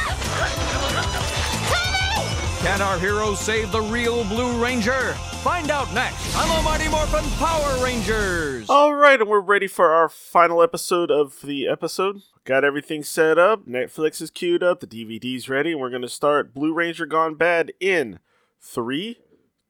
Can 2.68 2.82
our 2.82 3.00
heroes 3.00 3.40
save 3.40 3.72
the 3.72 3.80
real 3.80 4.26
Blue 4.26 4.62
Ranger? 4.62 5.14
Find 5.42 5.72
out 5.72 5.94
next 5.94 6.36
on 6.36 6.50
the 6.50 6.62
Mighty 6.64 6.90
Morphin 6.90 7.24
Power 7.38 7.82
Rangers. 7.82 8.70
All 8.70 8.94
right, 8.94 9.22
and 9.22 9.30
we're 9.30 9.40
ready 9.40 9.68
for 9.68 9.94
our 9.94 10.10
final 10.10 10.62
episode 10.62 11.10
of 11.10 11.40
the 11.44 11.66
episode. 11.66 12.24
Got 12.44 12.66
everything 12.66 13.04
set 13.04 13.38
up. 13.38 13.66
Netflix 13.66 14.22
is 14.22 14.30
queued 14.30 14.64
up. 14.64 14.82
The 14.82 14.86
DVD's 14.86 15.48
ready, 15.48 15.72
and 15.72 15.80
we're 15.80 15.90
going 15.90 16.02
to 16.02 16.10
start 16.10 16.54
Blue 16.54 16.74
Ranger 16.74 17.06
Gone 17.06 17.36
Bad 17.36 17.72
in 17.80 18.20
three, 18.60 19.20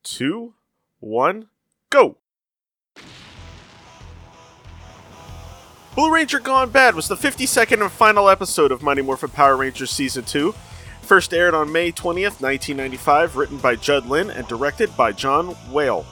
two, 0.01 0.55
one, 0.99 1.49
go. 1.91 2.17
Blue 5.93 6.11
Ranger 6.11 6.39
Gone 6.39 6.71
Bad 6.71 6.95
was 6.95 7.07
the 7.07 7.15
52nd 7.15 7.79
and 7.79 7.91
final 7.91 8.27
episode 8.27 8.71
of 8.71 8.81
Mighty 8.81 9.03
Morphin 9.03 9.29
Power 9.29 9.55
Rangers 9.55 9.91
Season 9.91 10.23
2. 10.23 10.55
First 11.07 11.33
aired 11.33 11.53
on 11.53 11.71
May 11.71 11.93
20th, 11.93 12.41
1995, 12.41 13.37
written 13.37 13.57
by 13.59 13.77
Judd 13.77 14.07
Lynn 14.07 14.29
and 14.29 14.45
directed 14.45 14.95
by 14.97 15.13
John 15.13 15.55
Whale. 15.71 16.05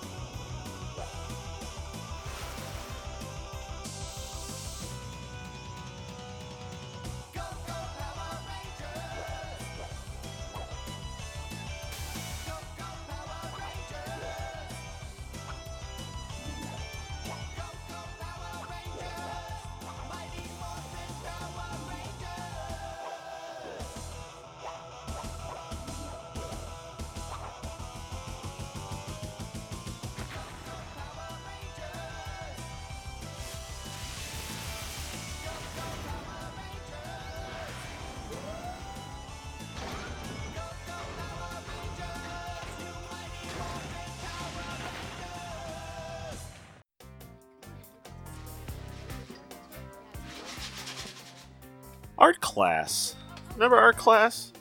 Class. 52.55 53.15
Remember 53.55 53.75
art 53.75 53.97
class? 53.97 54.53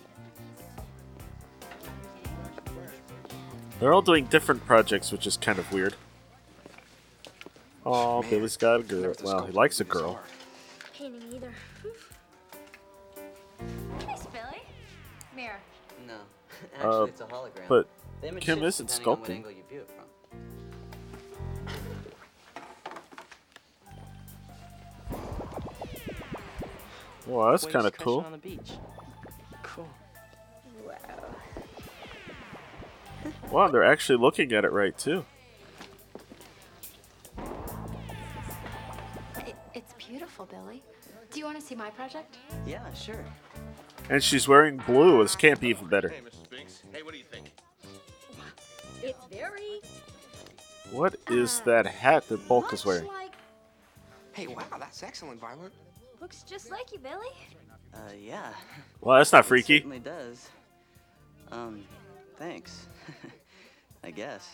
They're 3.79 3.93
all 3.95 4.03
doing 4.03 4.25
different 4.27 4.67
projects, 4.67 5.13
which 5.13 5.29
is 5.29 5.37
kind 5.37 5.61
of 5.61 5.73
weird. 5.73 5.95
Oh, 7.87 8.23
Billy's 8.23 8.57
got 8.57 8.81
a 8.81 8.83
girl. 8.83 9.15
Well, 9.23 9.47
he 9.47 9.53
likes 9.53 9.79
a 9.79 9.85
girl. 9.85 10.19
Painting 10.93 11.23
either. 11.33 11.53
Thanks, 14.01 14.27
Billy. 14.27 14.63
Mirror. 15.37 15.61
No, 16.09 16.15
actually, 16.75 16.91
Uh, 16.91 17.05
it's 17.05 17.21
a 17.21 17.25
hologram. 17.27 17.69
but 17.69 17.87
Kim 18.41 18.63
isn't 18.65 18.89
depending 18.89 19.07
on 19.09 19.21
what 19.21 19.29
sculpting. 19.29 19.45
Well, 27.45 27.53
that's 27.53 27.67
kind 27.67 27.87
of 27.87 27.93
cool. 27.99 28.21
On 28.21 28.33
the 28.33 28.39
beach. 28.39 28.73
Cool. 29.63 29.87
Wow. 30.87 30.95
Wow, 33.51 33.69
they're 33.69 33.85
actually 33.85 34.17
looking 34.17 34.51
at 34.55 34.65
it 34.65 34.73
right 34.73 34.97
too. 34.97 35.27
It, 39.37 39.55
it's 39.75 39.93
beautiful, 39.99 40.47
Billy. 40.47 40.83
Do 41.33 41.39
you 41.39 41.45
want 41.45 41.61
to 41.61 41.63
see 41.63 41.75
my 41.75 41.91
project? 41.91 42.39
Yeah, 42.65 42.91
sure. 42.95 43.23
And 44.09 44.25
she's 44.25 44.49
wearing 44.49 44.79
blue. 44.79 45.23
This 45.23 45.37
can't 45.37 45.61
be 45.61 45.69
even 45.69 45.89
better. 45.89 46.09
Hey, 46.09 46.21
Mr. 46.23 46.45
Spinks. 46.45 46.83
Hey, 46.95 47.03
what 47.03 47.13
do 47.13 47.19
you 47.19 47.25
think? 47.25 47.51
It's 49.03 49.27
very 49.31 49.83
What 50.91 51.17
is 51.29 51.61
uh, 51.61 51.65
that 51.65 51.85
hat 51.85 52.27
that 52.29 52.49
Bulk 52.49 52.73
is 52.73 52.87
wearing? 52.87 53.07
like. 53.07 53.33
Hey, 54.33 54.47
wow, 54.47 54.65
that's 54.79 55.03
excellent, 55.03 55.39
Violet. 55.39 55.75
Looks 56.25 56.43
just 56.43 56.71
like 56.71 56.91
you, 56.91 56.99
Billy. 56.99 57.37
Uh, 57.93 57.99
yeah. 58.19 58.55
Well, 59.03 59.19
that's 59.19 59.31
not 59.31 59.45
freaky. 59.45 59.77
It 59.77 59.83
freaky. 59.83 59.99
certainly 59.99 59.99
does. 59.99 60.49
Um, 61.53 61.85
thanks. 62.39 62.89
I 64.03 64.11
guess. 64.11 64.49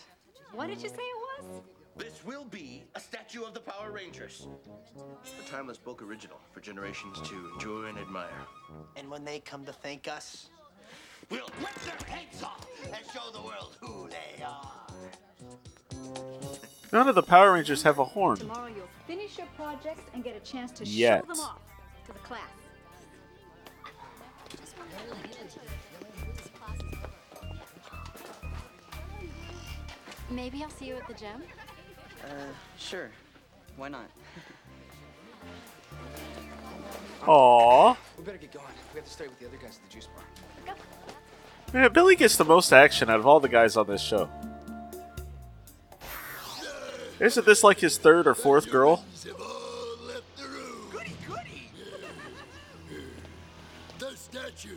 What 0.52 0.66
did 0.66 0.82
you 0.82 0.88
say 0.88 0.96
it 0.96 1.44
was? 1.44 1.62
This 1.96 2.24
will 2.24 2.42
be 2.42 2.82
a 2.96 3.00
statue 3.00 3.44
of 3.44 3.54
the 3.54 3.60
Power 3.60 3.92
Rangers. 3.92 4.48
A 4.98 5.48
timeless 5.48 5.78
book 5.78 6.02
original 6.02 6.40
for 6.50 6.58
generations 6.58 7.20
to 7.28 7.52
enjoy 7.54 7.84
and 7.84 7.98
admire. 7.98 8.48
And 8.96 9.08
when 9.08 9.24
they 9.24 9.38
come 9.38 9.64
to 9.66 9.72
thank 9.72 10.08
us, 10.08 10.50
We'll 11.30 11.48
rip 11.60 11.74
their 11.84 12.08
heads 12.16 12.42
off 12.42 12.66
and 12.82 12.96
show 13.14 13.30
the 13.30 13.42
world 13.42 13.76
who 13.80 14.08
they 14.08 14.42
are. 14.42 14.72
None 16.92 17.08
of 17.08 17.14
the 17.14 17.22
Power 17.22 17.52
Rangers 17.52 17.82
have 17.84 17.98
a 17.98 18.04
horn. 18.04 18.36
Tomorrow 18.36 18.66
you'll 18.68 18.88
finish 19.06 19.38
your 19.38 19.46
projects 19.56 20.02
and 20.12 20.24
get 20.24 20.36
a 20.36 20.40
chance 20.40 20.72
to 20.72 20.84
Yet. 20.84 21.24
show 21.26 21.34
them 21.34 21.44
off 21.44 21.58
to 22.06 22.12
the 22.12 22.18
class. 22.18 22.40
Maybe 30.30 30.62
I'll 30.62 30.70
see 30.70 30.86
you 30.86 30.96
at 30.96 31.06
the 31.08 31.14
gym. 31.14 31.42
Uh, 32.24 32.28
sure. 32.78 33.10
Why 33.76 33.88
not? 33.88 34.02
Aww. 37.22 37.96
We 38.16 38.24
better 38.24 38.38
get 38.38 38.52
going. 38.52 38.64
We 38.94 38.98
have 38.98 39.06
to 39.06 39.12
stay 39.12 39.26
with 39.26 39.38
the 39.38 39.46
other 39.46 39.56
guys 39.56 39.78
at 39.82 39.88
the 39.88 39.94
juice 39.94 40.06
bar. 40.06 40.74
Man, 41.72 41.92
Billy 41.92 42.16
gets 42.16 42.36
the 42.36 42.44
most 42.44 42.72
action 42.72 43.10
out 43.10 43.20
of 43.20 43.26
all 43.26 43.40
the 43.40 43.48
guys 43.48 43.76
on 43.76 43.86
this 43.86 44.02
show. 44.02 44.28
Isn't 47.20 47.44
this 47.44 47.62
like 47.62 47.80
his 47.80 47.98
third 47.98 48.26
or 48.26 48.34
fourth 48.34 48.70
girl? 48.70 49.04
The 53.98 54.16
statue 54.16 54.70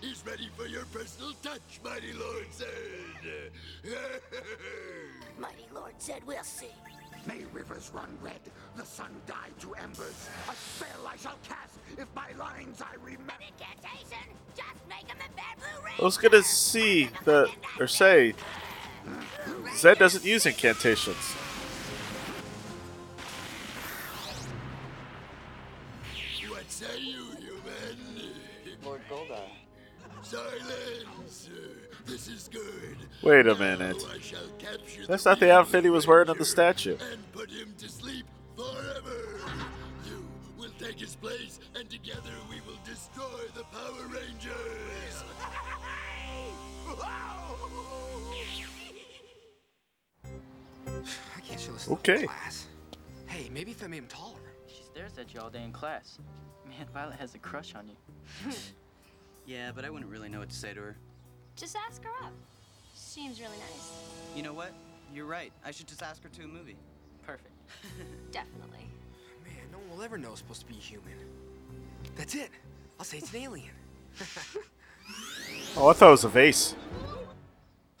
is 0.00 0.24
ready 0.26 0.48
for 0.56 0.66
your 0.66 0.86
personal 0.86 1.32
touch, 1.42 1.80
Mighty 1.84 2.14
Lord 2.14 2.46
Zedd. 2.50 3.50
Mighty 5.38 5.66
Lord 5.74 5.92
said 5.98 6.22
we'll 6.26 6.42
see. 6.42 6.72
May 7.26 7.44
rivers 7.52 7.90
run 7.94 8.08
red, 8.22 8.40
the 8.74 8.86
sun 8.86 9.10
die 9.26 9.50
to 9.60 9.74
embers. 9.74 10.28
A 10.50 10.54
spell 10.54 11.06
I 11.06 11.16
shall 11.16 11.36
cast 11.46 11.78
if 11.98 12.06
my 12.16 12.32
lines 12.38 12.80
I 12.80 12.94
remember. 13.04 13.34
Incantation! 13.46 14.32
Just 14.56 14.88
make 14.88 15.08
him 15.08 15.18
a 15.18 15.36
bad 15.36 15.58
blue 15.58 15.84
ring! 15.84 15.94
I 16.00 16.02
was 16.02 16.16
gonna 16.16 16.42
see 16.42 17.10
the 17.24 17.50
or 17.78 17.86
say 17.86 18.32
Zedd 19.74 19.98
doesn't 19.98 20.24
use 20.24 20.46
incantations. 20.46 21.36
Wait 33.32 33.46
a 33.46 33.54
minute. 33.54 33.96
Now 33.96 34.14
I 34.14 34.18
shall 34.20 34.46
capture 34.58 35.06
That's 35.08 35.24
not 35.24 35.40
the 35.40 35.50
outfit 35.50 35.84
he 35.84 35.88
was 35.90 36.06
wearing 36.06 36.28
on 36.28 36.36
the 36.36 36.44
statue. 36.44 36.98
and 37.10 37.32
put 37.32 37.48
him 37.48 37.72
to 37.78 37.88
sleep 37.88 38.26
forever. 38.54 39.40
You 40.06 40.22
will 40.58 40.68
take 40.78 41.00
his 41.00 41.16
place, 41.16 41.58
and 41.74 41.88
together 41.88 42.30
we 42.50 42.56
will 42.70 42.78
destroy 42.84 43.24
the 43.54 43.62
Power 43.64 44.06
Rangers. 44.08 45.24
I 51.34 51.40
can't 51.40 51.58
show 51.60 51.72
this 51.72 51.88
Okay. 51.88 52.26
class. 52.26 52.66
Hey, 53.26 53.48
maybe 53.50 53.70
if 53.70 53.82
I 53.82 53.86
made 53.86 53.98
him 53.98 54.06
taller. 54.08 54.36
She 54.66 54.82
stares 54.82 55.16
at 55.18 55.32
you 55.32 55.40
all 55.40 55.48
day 55.48 55.62
in 55.62 55.72
class. 55.72 56.18
Man, 56.68 56.86
Violet 56.92 57.16
has 57.18 57.34
a 57.34 57.38
crush 57.38 57.74
on 57.74 57.88
you. 57.88 57.96
Yeah, 59.44 59.72
but 59.74 59.84
I 59.84 59.90
wouldn't 59.90 60.08
really 60.08 60.28
know 60.28 60.38
what 60.38 60.50
to 60.50 60.54
say 60.56 60.72
to 60.72 60.80
her. 60.80 60.96
Just 61.56 61.74
ask 61.88 62.04
her 62.04 62.10
up. 62.24 62.32
Seems 63.12 63.38
really 63.42 63.58
nice. 63.58 63.92
You 64.34 64.42
know 64.42 64.54
what? 64.54 64.72
You're 65.14 65.26
right. 65.26 65.52
I 65.66 65.70
should 65.70 65.86
just 65.86 66.02
ask 66.02 66.22
her 66.22 66.30
to 66.30 66.44
a 66.44 66.46
movie. 66.46 66.76
Perfect. 67.22 67.52
Definitely. 68.32 68.86
Man, 69.44 69.52
no 69.70 69.76
one 69.76 69.90
will 69.90 70.02
ever 70.02 70.16
know 70.16 70.30
it's 70.30 70.38
supposed 70.38 70.62
to 70.62 70.66
be 70.66 70.72
human. 70.72 71.12
That's 72.16 72.34
it. 72.34 72.48
I'll 72.98 73.04
say 73.04 73.18
it's 73.18 73.30
an 73.34 73.40
alien. 73.40 73.70
Oh, 75.76 75.88
I 75.88 75.92
thought 75.94 76.08
it 76.08 76.10
was 76.10 76.24
a 76.24 76.28
vase. 76.28 76.74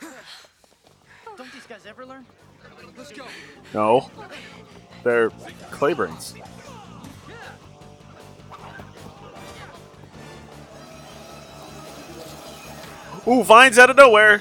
Don't 0.00 1.52
these 1.52 1.66
guys 1.66 1.84
ever 1.86 2.06
learn? 2.06 2.24
Let's 2.96 3.12
go. 3.12 3.24
No. 3.74 4.10
They're 5.04 5.30
clay 5.70 5.92
brains. 5.94 6.34
Ooh, 13.26 13.42
vines 13.42 13.78
out 13.78 13.90
of 13.90 13.96
nowhere. 13.96 14.40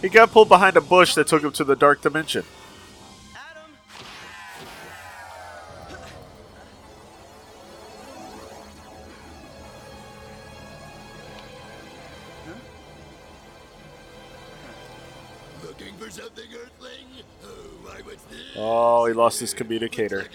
He 0.00 0.08
got 0.08 0.30
pulled 0.30 0.48
behind 0.48 0.76
a 0.78 0.80
bush 0.80 1.14
that 1.14 1.26
took 1.26 1.42
him 1.42 1.52
to 1.52 1.64
the 1.64 1.76
dark 1.76 2.00
dimension. 2.00 2.44
Looking 15.62 15.94
for 15.98 16.10
something, 16.10 16.44
Earthling? 16.50 17.06
Oh, 17.44 17.48
why, 17.82 18.00
what's 18.02 18.22
this? 18.24 18.40
Oh, 18.56 19.04
he 19.04 19.12
lost 19.12 19.38
his 19.40 19.52
communicator. 19.52 20.26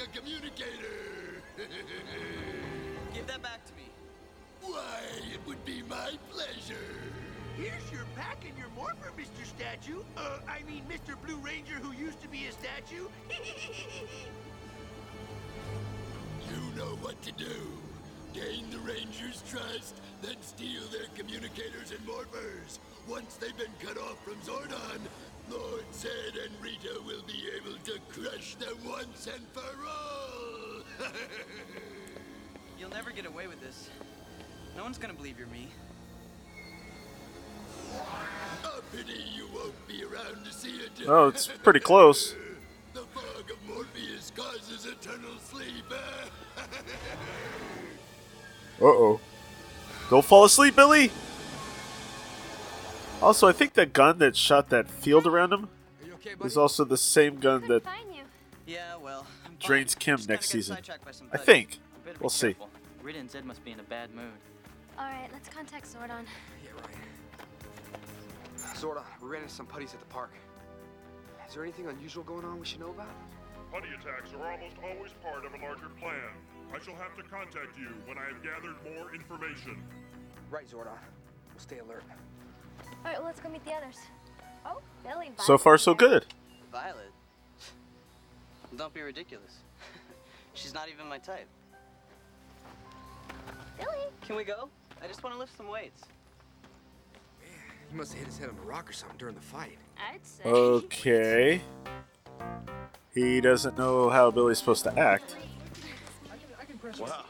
Sleep. 45.43 45.85
Uh 48.81 48.85
oh. 48.85 49.19
Don't 50.09 50.25
fall 50.25 50.43
asleep, 50.43 50.75
Billy! 50.75 51.11
Also, 53.21 53.47
I 53.47 53.51
think 53.53 53.73
that 53.73 53.93
gun 53.93 54.19
that 54.19 54.35
shot 54.35 54.69
that 54.69 54.89
field 54.89 55.25
around 55.25 55.53
him 55.53 55.69
is 56.43 56.57
also 56.57 56.83
the 56.83 56.97
same 56.97 57.37
gun 57.37 57.67
that 57.67 57.83
Yeah, 58.67 58.97
well. 59.01 59.25
Drains 59.59 59.95
Kim 59.95 60.19
next 60.27 60.49
season. 60.49 60.75
sidetracked 60.75 61.05
by 61.05 61.11
some 61.11 61.29
I 61.33 61.37
think. 61.37 61.79
We'll 62.19 62.29
see. 62.29 62.55
Rita 63.01 63.19
and 63.19 63.29
Zedd 63.29 63.45
must 63.45 63.63
be 63.63 63.71
in 63.71 63.79
a 63.79 63.83
bad 63.83 64.13
mood. 64.13 64.25
All 64.99 65.05
right, 65.05 65.29
let's 65.31 65.49
contact 65.49 65.85
Zordon. 65.91 66.25
Sorta. 68.75 69.01
We 69.21 69.29
ran 69.29 69.43
into 69.43 69.53
some 69.53 69.65
putties 69.65 69.93
at 69.93 69.99
the 69.99 70.05
park. 70.07 70.31
Is 71.55 71.57
there 71.57 71.63
anything 71.63 71.87
unusual 71.87 72.25
going 72.25 72.43
on 72.43 72.59
we 72.59 72.65
should 72.65 72.81
know 72.81 72.89
about? 72.89 73.15
Putty 73.71 73.87
attacks 73.87 74.33
are 74.33 74.51
almost 74.51 74.75
always 74.83 75.13
part 75.23 75.45
of 75.45 75.53
a 75.53 75.65
larger 75.65 75.87
plan. 76.01 76.35
I 76.73 76.83
shall 76.83 76.95
have 76.95 77.15
to 77.15 77.23
contact 77.23 77.79
you 77.79 77.87
when 78.05 78.17
I 78.17 78.25
have 78.25 78.43
gathered 78.43 78.75
more 78.83 79.15
information. 79.15 79.81
Right, 80.51 80.67
Zordon. 80.67 80.87
We'll 81.53 81.59
stay 81.59 81.77
alert. 81.77 82.03
All 82.09 82.93
right, 83.05 83.15
well, 83.15 83.27
let's 83.27 83.39
go 83.39 83.47
meet 83.47 83.63
the 83.63 83.71
others. 83.71 83.95
Oh, 84.65 84.81
Billy. 85.05 85.31
So 85.37 85.57
far, 85.57 85.77
so 85.77 85.93
good. 85.93 86.25
Violet? 86.73 87.13
Don't 88.75 88.93
be 88.93 88.99
ridiculous. 88.99 89.59
She's 90.55 90.73
not 90.73 90.89
even 90.93 91.07
my 91.07 91.19
type. 91.19 91.47
Billy. 93.77 94.09
Can 94.27 94.35
we 94.35 94.43
go? 94.43 94.67
I 95.01 95.07
just 95.07 95.23
want 95.23 95.33
to 95.33 95.39
lift 95.39 95.55
some 95.55 95.69
weights. 95.69 96.01
Man, 97.39 97.49
he 97.89 97.95
must 97.95 98.11
have 98.11 98.19
hit 98.19 98.27
his 98.27 98.37
head 98.37 98.49
on 98.49 98.57
a 98.57 98.67
rock 98.67 98.89
or 98.89 98.93
something 98.93 99.17
during 99.17 99.35
the 99.35 99.41
fight. 99.41 99.77
I'd 99.97 100.25
say. 100.25 100.43
Okay. 100.43 101.61
He 103.13 103.39
doesn't 103.41 103.77
know 103.77 104.09
how 104.09 104.31
Billy's 104.31 104.59
supposed 104.59 104.83
to 104.83 104.97
act. 104.99 105.35
Wow. 106.99 107.25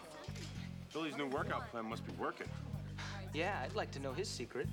Billy's 0.94 1.18
new 1.18 1.28
workout 1.28 1.70
plan 1.72 1.86
must 1.86 2.06
be 2.06 2.14
working. 2.20 2.48
Yeah, 3.34 3.60
I'd 3.64 3.76
like 3.76 3.92
to 3.92 4.00
know 4.00 4.14
his 4.14 4.28
secret. 4.28 4.68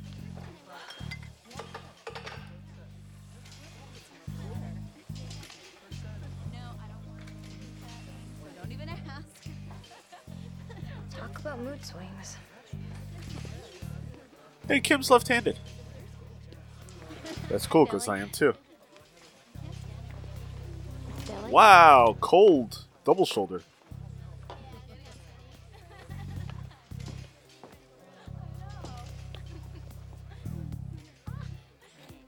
Don't 8.57 8.73
even 8.73 8.89
ask. 8.89 9.27
Talk 11.11 11.39
about 11.41 11.59
mood 11.59 11.85
swings. 11.85 12.37
Hey, 14.69 14.81
Kim's 14.81 15.11
left 15.11 15.29
handed. 15.29 15.59
That's 17.49 17.67
cool, 17.67 17.85
because 17.85 18.09
I 18.09 18.19
am 18.19 18.31
too. 18.31 18.55
Wow, 21.49 22.17
cold 22.21 22.85
double 23.05 23.27
shoulder. 23.27 23.63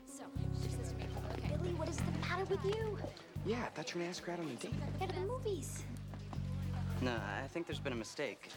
So, 0.07 0.25
she 0.63 0.69
says 0.69 0.91
to 0.91 0.95
me, 0.97 1.05
okay. 1.33 1.57
Billy, 1.57 1.75
what 1.75 1.89
is 1.89 1.97
the 1.97 2.03
matter 2.29 2.45
with 2.45 2.65
you? 2.65 2.99
Yeah, 3.47 3.65
I 3.65 3.69
thought 3.69 3.95
you 3.95 3.99
were 3.99 4.01
gonna 4.01 4.11
ask 4.11 4.25
her 4.25 4.33
out 4.33 4.41
on 4.41 4.47
a 4.47 4.55
date. 4.55 4.75
Go 5.01 5.07
to 5.07 5.15
the 5.15 5.21
movies. 5.21 5.83
No, 7.01 7.13
I 7.13 7.47
think 7.49 7.67
there's 7.67 7.79
been 7.79 7.93
a 7.93 7.97
mistake. 7.97 8.51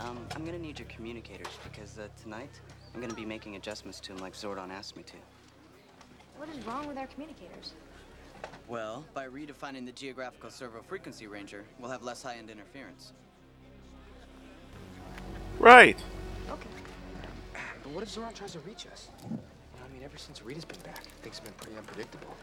Um, 0.00 0.26
I'm 0.34 0.44
gonna 0.44 0.58
need 0.58 0.78
your 0.78 0.88
communicators 0.88 1.48
because 1.64 1.98
uh, 1.98 2.08
tonight 2.22 2.50
I'm 2.94 3.00
gonna 3.00 3.14
be 3.14 3.24
making 3.24 3.56
adjustments 3.56 3.98
to 4.00 4.12
him 4.12 4.18
like 4.18 4.34
Zordon 4.34 4.70
asked 4.70 4.96
me 4.96 5.02
to. 5.04 5.16
What 6.36 6.48
is 6.48 6.64
wrong 6.64 6.86
with 6.86 6.96
our 6.96 7.06
communicators? 7.08 7.72
Well, 8.68 9.04
by 9.14 9.26
redefining 9.26 9.84
the 9.84 9.92
geographical 9.92 10.50
servo 10.50 10.80
frequency 10.82 11.26
ranger, 11.26 11.64
we'll 11.78 11.90
have 11.90 12.02
less 12.02 12.22
high-end 12.22 12.50
interference. 12.50 13.12
Right. 15.58 15.98
Okay. 16.50 16.68
But 17.82 17.92
what 17.92 18.02
if 18.02 18.08
Zordon 18.08 18.34
tries 18.34 18.52
to 18.52 18.60
reach 18.60 18.86
us? 18.86 19.08
You 19.30 19.38
I 19.84 19.92
mean, 19.92 20.02
ever 20.02 20.16
since 20.16 20.42
Rita's 20.42 20.64
been 20.64 20.80
back, 20.80 21.04
things 21.22 21.38
have 21.38 21.44
been 21.44 21.54
pretty 21.54 21.76
unpredictable. 21.76 22.34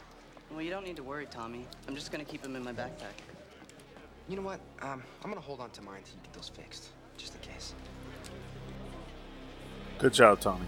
Well, 0.51 0.61
you 0.61 0.69
don't 0.69 0.85
need 0.85 0.97
to 0.97 1.03
worry, 1.03 1.27
Tommy. 1.31 1.65
I'm 1.87 1.95
just 1.95 2.11
gonna 2.11 2.25
keep 2.25 2.45
him 2.45 2.55
in 2.55 2.63
my 2.63 2.73
backpack. 2.73 3.15
You 4.27 4.35
know 4.35 4.41
what? 4.41 4.59
Um, 4.81 5.01
I'm 5.23 5.29
gonna 5.29 5.41
hold 5.41 5.61
on 5.61 5.69
to 5.71 5.81
mine 5.81 5.99
until 5.99 6.15
you 6.15 6.21
get 6.23 6.33
those 6.33 6.49
fixed, 6.49 6.89
just 7.17 7.35
in 7.35 7.41
case. 7.41 7.73
Good 10.01 10.13
job, 10.13 10.39
Tommy. 10.39 10.65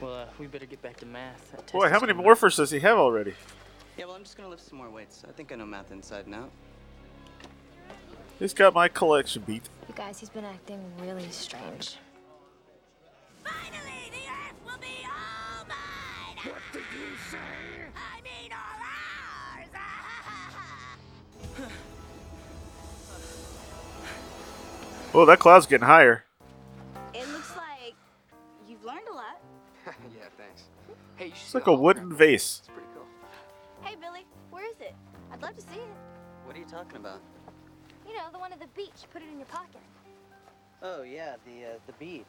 Well, 0.00 0.14
uh, 0.14 0.26
we 0.38 0.46
better 0.46 0.64
get 0.64 0.80
back 0.80 0.96
to 0.98 1.06
math. 1.06 1.50
That 1.50 1.72
Boy, 1.72 1.80
test 1.80 1.90
how 1.90 1.96
is 1.96 2.02
many 2.02 2.12
coming 2.12 2.30
up. 2.30 2.38
morphers 2.38 2.56
does 2.56 2.70
he 2.70 2.78
have 2.78 2.98
already? 2.98 3.34
Yeah, 3.98 4.04
well, 4.04 4.14
I'm 4.14 4.22
just 4.22 4.36
gonna 4.36 4.48
lift 4.48 4.62
some 4.64 4.78
more 4.78 4.88
weights. 4.90 5.24
I 5.28 5.32
think 5.32 5.50
I 5.50 5.56
know 5.56 5.66
math 5.66 5.90
inside 5.90 6.26
and 6.26 6.36
out. 6.36 6.52
He's 8.38 8.54
got 8.54 8.74
my 8.74 8.86
collection 8.86 9.42
beat. 9.44 9.68
You 9.88 9.94
guys, 9.96 10.20
he's 10.20 10.30
been 10.30 10.44
acting 10.44 10.80
really 11.00 11.28
strange. 11.30 11.96
Oh, 25.12 25.24
that 25.26 25.38
cloud's 25.38 25.66
getting 25.66 25.86
higher. 25.86 26.24
It 27.14 27.28
looks 27.28 27.54
like 27.56 27.94
you've 28.68 28.84
learned 28.84 29.08
a 29.10 29.14
lot. 29.14 29.40
yeah, 29.86 30.26
thanks. 30.36 30.64
Hey, 31.16 31.26
you 31.26 31.32
should 31.34 31.44
It's 31.46 31.54
like 31.54 31.66
a 31.66 31.70
hologram. 31.70 31.80
wooden 31.80 32.14
vase. 32.14 32.60
It's 32.60 32.68
pretty 32.68 32.88
cool. 32.94 33.06
Hey, 33.82 33.96
Billy, 34.00 34.24
where 34.50 34.64
is 34.66 34.80
it? 34.80 34.94
I'd 35.32 35.42
love 35.42 35.56
to 35.56 35.62
see 35.62 35.80
it. 35.80 35.88
What 36.44 36.56
are 36.56 36.58
you 36.58 36.64
talking 36.66 36.96
about? 36.96 37.20
You 38.06 38.16
know, 38.16 38.24
the 38.32 38.38
one 38.38 38.52
at 38.52 38.60
the 38.60 38.66
beach. 38.68 39.06
Put 39.12 39.22
it 39.22 39.28
in 39.32 39.38
your 39.38 39.46
pocket. 39.46 39.80
Oh 40.82 41.02
yeah, 41.02 41.36
the 41.44 41.66
uh, 41.66 41.78
the 41.86 41.92
beach. 41.94 42.24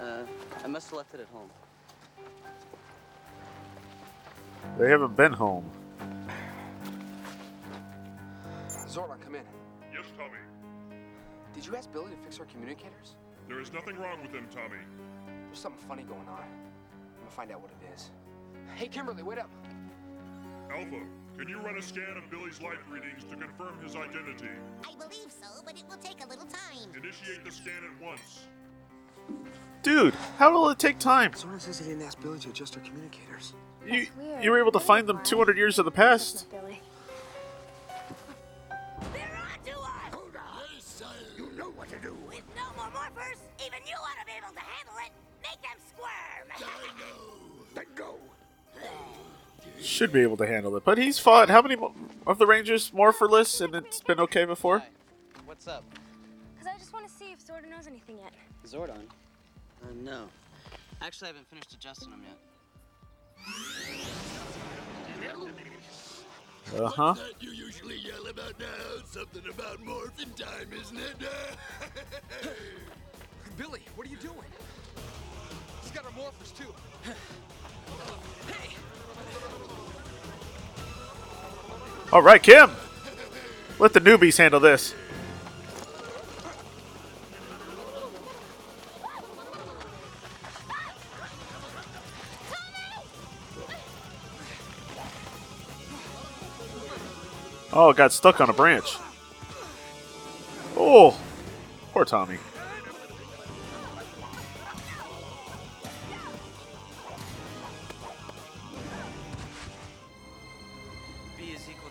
Uh, 0.00 0.22
I 0.64 0.66
must 0.66 0.88
have 0.88 0.96
left 0.96 1.14
it 1.14 1.20
at 1.20 1.28
home. 1.28 1.50
They 4.78 4.88
haven't 4.88 5.16
been 5.16 5.32
home. 5.32 5.70
Zordon, 8.88 9.20
come 9.20 9.34
in. 9.34 9.42
Yes, 11.60 11.66
Tommy. 11.66 11.66
Did 11.66 11.66
you 11.66 11.76
ask 11.76 11.92
Billy 11.92 12.10
to 12.10 12.22
fix 12.22 12.40
our 12.40 12.46
communicators? 12.46 13.16
There 13.48 13.60
is 13.60 13.72
nothing 13.72 13.98
wrong 13.98 14.22
with 14.22 14.32
them, 14.32 14.46
Tommy. 14.50 14.80
There's 15.46 15.58
something 15.58 15.86
funny 15.88 16.02
going 16.04 16.28
on. 16.28 16.40
I'm 16.40 17.18
gonna 17.18 17.30
find 17.30 17.50
out 17.50 17.60
what 17.60 17.70
it 17.70 17.94
is. 17.94 18.10
Hey, 18.76 18.86
Kimberly, 18.86 19.22
wait 19.22 19.38
up. 19.38 19.50
Alpha, 20.70 21.00
can 21.36 21.48
you 21.48 21.58
run 21.58 21.76
a 21.76 21.82
scan 21.82 22.16
of 22.16 22.30
Billy's 22.30 22.60
life 22.62 22.78
readings 22.88 23.24
to 23.24 23.36
confirm 23.36 23.82
his 23.82 23.96
identity? 23.96 24.48
I 24.84 24.94
believe 24.94 25.30
so, 25.30 25.62
but 25.64 25.74
it 25.74 25.84
will 25.88 25.96
take 25.96 26.24
a 26.24 26.28
little 26.28 26.46
time. 26.46 26.90
Initiate 26.96 27.44
the 27.44 27.50
scan 27.50 27.82
at 27.84 28.06
once. 28.06 28.44
Dude, 29.82 30.14
how 30.38 30.52
will 30.52 30.68
it 30.70 30.78
take 30.78 30.98
time? 30.98 31.32
Zordon 31.32 31.60
says 31.60 31.78
he 31.78 31.86
didn't 31.86 32.02
ask 32.02 32.20
Billy 32.20 32.38
to 32.38 32.50
adjust 32.50 32.76
our 32.76 32.82
communicators. 32.82 33.54
You, 33.86 34.06
you 34.40 34.50
were 34.50 34.58
able 34.58 34.72
to 34.72 34.80
find 34.80 35.06
them 35.06 35.20
200 35.24 35.56
years 35.56 35.78
in 35.78 35.84
the 35.84 35.90
past? 35.90 36.48
Billy. 36.50 36.80
Should 49.80 50.12
be 50.12 50.20
able 50.20 50.36
to 50.36 50.46
handle 50.46 50.76
it. 50.76 50.84
But 50.84 50.98
he's 50.98 51.18
fought 51.18 51.48
how 51.48 51.62
many 51.62 51.76
of 52.26 52.38
the 52.38 52.46
Rangers 52.46 52.92
morpherless 52.92 53.60
and 53.60 53.74
it's 53.74 54.00
been 54.00 54.20
okay 54.20 54.44
before? 54.44 54.82
What's 55.46 55.66
up, 55.66 55.84
Because 56.54 56.72
I 56.74 56.78
just 56.78 56.92
want 56.92 57.06
to 57.06 57.12
see 57.12 57.32
if 57.32 57.44
Zordon 57.44 57.70
knows 57.70 57.86
anything 57.86 58.18
yet. 58.18 58.32
Zordon? 58.66 59.08
Uh, 59.82 59.86
no. 60.02 60.28
Actually, 61.00 61.26
I 61.26 61.28
haven't 61.28 61.48
finished 61.48 61.72
adjusting 61.72 62.10
them 62.10 62.22
yet. 62.22 62.36
Uh 66.78 66.88
huh. 66.88 67.14
You 67.40 67.50
usually 67.50 67.96
yell 67.98 68.26
about 68.28 68.58
now? 68.60 68.66
Something 69.10 69.42
about 69.50 69.80
morphin' 69.84 70.30
time, 70.30 70.68
isn't 70.72 70.98
it? 70.98 71.16
Billy, 73.56 73.80
what 73.96 74.06
are 74.06 74.10
you 74.10 74.16
doing? 74.18 74.36
He's 76.14 76.24
got 76.24 76.32
morphers 76.32 76.56
too. 76.56 76.74
All 82.12 82.22
right, 82.22 82.42
Kim. 82.42 82.70
Let 83.78 83.92
the 83.92 84.00
newbies 84.00 84.36
handle 84.38 84.60
this. 84.60 84.94
Oh, 97.72 97.90
it 97.90 97.96
got 97.96 98.12
stuck 98.12 98.40
on 98.40 98.50
a 98.50 98.52
branch. 98.52 98.96
Oh, 100.76 101.16
poor 101.92 102.04
Tommy. 102.04 102.38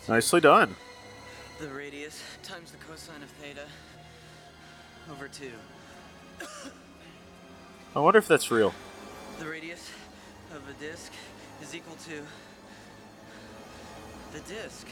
Nicely 0.10 0.41
done. 0.41 0.76
the 1.62 1.67
radius 1.67 2.24
times 2.41 2.72
the 2.72 2.78
cosine 2.78 3.22
of 3.22 3.30
theta 3.30 3.67
over 5.12 5.28
2. 5.28 5.52
I 7.95 8.00
wonder 8.00 8.17
if 8.17 8.28
that's 8.28 8.50
real. 8.50 8.74
The 9.38 9.45
radius 9.45 9.91
of 10.56 10.63
a 10.67 10.74
disk 10.82 11.12
is 11.62 11.76
equal 11.76 11.95
to 12.08 12.24
the 14.34 14.39
disk. 14.52 14.88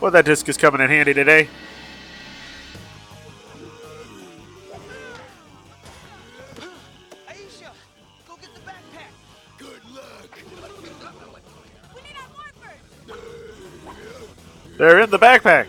Well, 0.00 0.12
that 0.12 0.26
disc 0.26 0.48
is 0.48 0.56
coming 0.56 0.80
in 0.80 0.88
handy 0.88 1.14
today. 1.14 1.48
They're 14.80 15.00
in 15.00 15.10
the 15.10 15.18
backpack. 15.18 15.66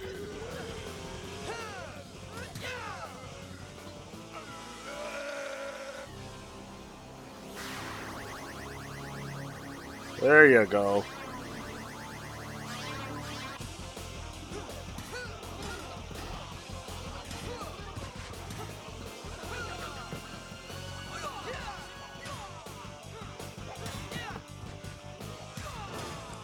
There 10.21 10.49
you 10.49 10.65
go. 10.65 11.03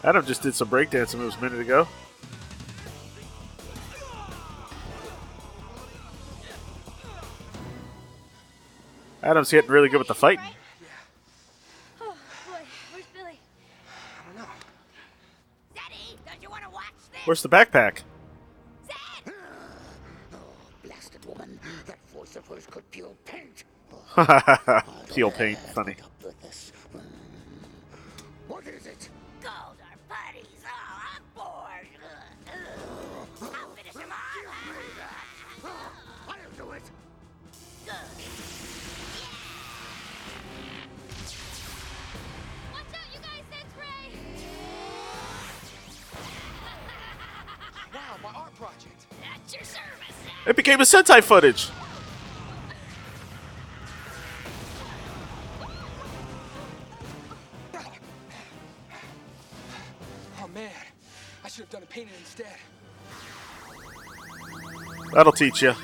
Adam 0.04 0.26
just 0.26 0.42
did 0.42 0.54
some 0.54 0.68
breakdancing 0.68 1.14
moves 1.14 1.36
a 1.36 1.40
minute 1.40 1.60
ago. 1.60 1.88
Adam's 9.28 9.50
getting 9.50 9.70
really 9.70 9.90
good 9.90 9.98
with 9.98 10.08
the 10.08 10.14
fighting. 10.14 10.42
Oh. 12.00 12.16
Where's 12.90 13.04
Billy? 13.14 13.38
I 13.38 14.26
don't 14.26 14.36
know. 14.38 14.48
Zeddy, 15.74 16.16
don't 16.24 16.40
you 16.42 16.48
want 16.48 16.64
to 16.64 16.70
watch 16.70 16.94
this? 17.12 17.20
Where's 17.26 17.42
the 17.42 17.50
backpack? 17.50 17.98
Blasted 20.82 21.22
woman. 21.26 21.60
That 21.84 21.98
voice 22.08 22.36
of 22.36 22.46
hers 22.46 22.64
could 22.70 22.90
peel 22.90 23.14
paint. 23.26 23.64
Peel 25.14 25.30
paint, 25.30 25.58
funny. 25.74 25.96
Sentai 50.88 51.22
footage. 51.22 51.68
Oh 60.40 60.48
man, 60.54 60.70
I 61.44 61.48
should 61.48 61.64
have 61.64 61.68
done 61.68 61.82
a 61.82 61.86
painting 61.86 62.14
instead. 62.18 62.56
That'll 65.12 65.30
teach 65.30 65.60
you. 65.60 65.74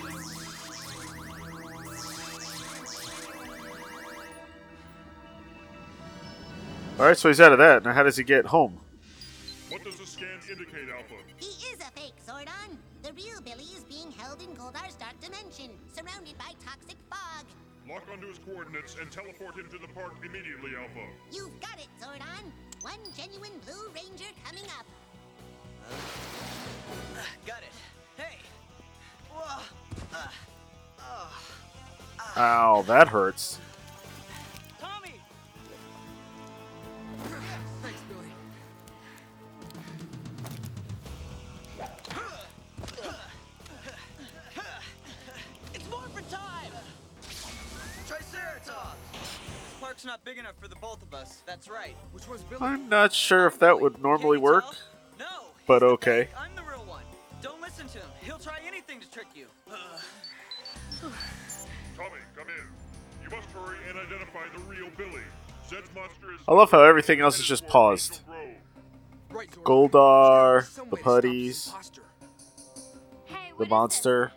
Alright, 6.99 7.19
so 7.19 7.29
he's 7.29 7.43
out 7.43 7.53
of 7.53 7.59
that. 7.59 7.85
Now, 7.85 7.93
how 7.93 8.05
does 8.05 8.17
he 8.17 8.25
get 8.25 8.47
home? 8.47 8.81
What 9.69 9.85
does 9.85 9.99
the 9.99 10.07
scan 10.07 10.41
indicate, 10.51 10.89
Alpha? 10.89 11.17
In 14.45 14.55
Goldar's 14.55 14.95
dark 14.97 15.19
dimension, 15.21 15.71
surrounded 15.93 16.37
by 16.39 16.53
toxic 16.65 16.97
fog. 17.09 17.47
Lock 17.89 18.05
onto 18.13 18.29
his 18.29 18.39
coordinates 18.39 18.97
and 19.01 19.11
teleport 19.11 19.57
him 19.57 19.69
to 19.71 19.79
the 19.79 19.89
park 19.89 20.15
immediately, 20.25 20.73
Alpha. 20.79 21.07
You've 21.33 21.59
got 21.61 21.79
it, 21.79 21.89
Zordon. 22.01 22.53
One 22.83 23.01
genuine 23.17 23.53
Blue 23.65 23.91
Ranger 23.95 24.31
coming 24.45 24.65
up. 24.79 24.87
Uh, 25.89 27.23
got 27.47 27.63
it. 27.63 27.73
Hey. 28.17 28.39
Whoa. 29.31 29.63
Uh, 30.13 30.29
oh. 31.01 31.43
Ow, 32.37 32.83
that 32.87 33.09
hurts. 33.09 33.59
This 49.95 50.05
not 50.05 50.25
big 50.25 50.39
enough 50.39 50.55
for 50.61 50.67
the 50.67 50.75
both 50.77 51.03
of 51.03 51.15
us. 51.15 51.43
That's 51.47 51.69
right. 51.69 51.95
Which 52.13 52.29
one's 52.29 52.43
Billy? 52.43 52.61
I'm 52.63 52.89
not 52.89 53.13
sure 53.13 53.47
if 53.47 53.61
that 53.61 53.81
would 53.81 54.03
normally 54.03 54.39
work, 54.39 54.65
No. 55.21 55.27
but 55.69 55.83
okay. 55.85 56.29
I'm 56.37 56.55
the 56.57 56.63
real 56.63 56.85
one. 56.85 57.05
Don't 57.41 57.61
listen 57.61 57.87
to 57.89 57.99
him. 57.99 58.09
He'll 58.21 58.39
try 58.39 58.59
anything 58.67 58.99
to 59.01 59.11
trick 59.11 59.29
you. 59.37 59.47
Tommy, 61.97 62.11
come 62.37 62.49
in. 62.49 63.25
You 63.25 63.31
must 63.37 63.49
hurry 63.51 63.79
and 63.89 63.99
identify 63.99 64.41
the 64.53 64.61
real 64.65 64.91
Billy. 64.97 65.23
Zedd's 65.69 65.89
monster 65.95 66.33
is. 66.35 66.41
I 66.49 66.53
love 66.55 66.73
how 66.73 66.83
everything 66.83 67.21
else 67.21 67.39
is 67.39 67.47
just 67.47 67.67
paused. 67.69 68.21
Right, 69.31 69.49
Zordon. 69.51 69.63
Goldar, 69.63 70.75
the 70.75 70.83
way 70.83 70.91
to 70.91 70.91
stop 70.91 70.91
this 70.91 71.01
putties, 71.03 71.75
the 73.59 73.67
monster. 73.67 74.33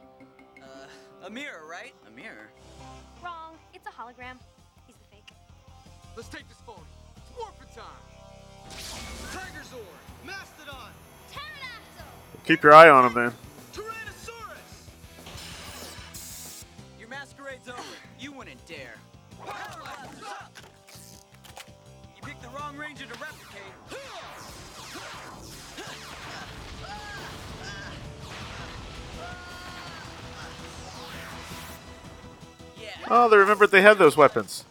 Uh, 0.62 0.66
a 1.26 1.30
mirror, 1.32 1.64
right? 1.70 1.94
A 2.08 2.12
mirror. 2.12 2.50
Wrong. 3.24 3.56
It's 3.74 3.88
a 3.88 3.90
hologram. 3.90 4.38
He's 6.18 6.26
the 6.26 6.30
fake. 6.30 6.30
Let's 6.30 6.30
take 6.30 6.48
this 6.50 6.58
phone. 6.66 6.86
It's 7.16 7.32
morphin' 7.38 7.68
time. 7.76 7.86
Tiger 9.32 9.64
Zord. 9.64 10.02
Mastodon. 10.26 10.92
Pterodactyl! 11.30 12.46
Keep 12.46 12.64
your 12.64 12.74
eye 12.74 12.90
on 12.90 13.06
him, 13.06 13.14
then. 13.14 13.32
Tyrannosaurus. 13.74 14.96
Your 17.00 17.10
masquerade's 17.10 17.70
over. 17.70 17.82
You 18.20 18.32
wouldn't 18.32 18.66
dare. 18.66 18.96
Power 19.46 19.56
Blasters 19.80 20.24
up. 20.28 20.52
You 22.16 22.22
picked 22.24 22.42
the 22.42 22.50
wrong 22.50 22.76
ranger 22.78 23.06
to 23.06 23.14
replicate. 23.14 23.74
Oh, 33.10 33.30
they 33.30 33.38
remembered 33.38 33.72
they 33.72 33.82
had 33.82 33.98
those 33.98 34.18
weapons. 34.18 34.66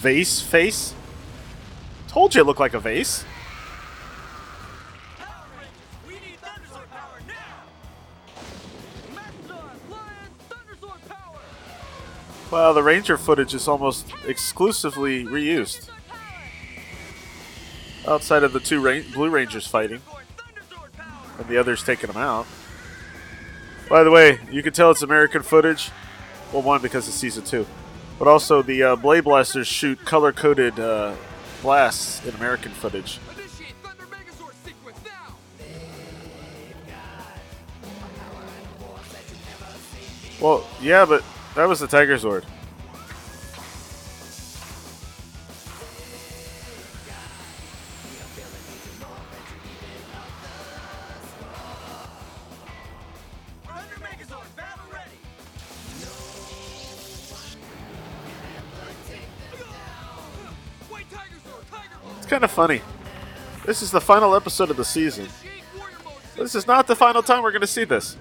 Vase 0.00 0.40
face? 0.40 0.94
Told 2.08 2.34
you 2.34 2.40
it 2.40 2.44
looked 2.44 2.58
like 2.58 2.72
a 2.72 2.80
vase. 2.80 3.22
Well, 12.50 12.74
the 12.74 12.82
Ranger 12.82 13.16
footage 13.16 13.54
is 13.54 13.68
almost 13.68 14.06
exclusively 14.26 15.24
reused. 15.24 15.90
Outside 18.08 18.42
of 18.42 18.52
the 18.52 18.58
two 18.58 18.80
Ra- 18.80 19.02
Blue 19.12 19.28
Rangers 19.28 19.66
fighting, 19.66 20.00
and 21.38 21.46
the 21.46 21.58
others 21.58 21.84
taking 21.84 22.08
them 22.08 22.16
out. 22.16 22.46
By 23.90 24.02
the 24.02 24.10
way, 24.10 24.40
you 24.50 24.62
can 24.62 24.72
tell 24.72 24.90
it's 24.90 25.02
American 25.02 25.42
footage. 25.42 25.90
Well, 26.52 26.62
one 26.62 26.80
because 26.80 27.06
it's 27.06 27.16
season 27.16 27.44
two, 27.44 27.66
but 28.20 28.28
also 28.28 28.60
the 28.60 28.82
uh, 28.82 28.96
Blade 28.96 29.24
Blasters 29.24 29.66
shoot 29.66 29.98
color-coded 30.04 30.78
uh, 30.78 31.14
blasts 31.62 32.22
in 32.26 32.34
American 32.34 32.70
footage. 32.70 33.18
Well, 40.38 40.66
yeah, 40.82 41.06
but 41.06 41.24
that 41.54 41.66
was 41.66 41.80
the 41.80 41.86
Tiger 41.86 42.16
Zord. 42.18 42.44
Kind 62.40 62.50
of 62.50 62.56
funny. 62.56 62.80
This 63.66 63.82
is 63.82 63.90
the 63.90 64.00
final 64.00 64.34
episode 64.34 64.70
of 64.70 64.78
the 64.78 64.84
season. 64.84 65.28
This 66.38 66.54
is 66.54 66.66
not 66.66 66.86
the 66.86 66.96
final 66.96 67.22
time 67.22 67.42
we're 67.42 67.50
going 67.50 67.60
to 67.60 67.66
see 67.66 67.84
this. 67.84 68.16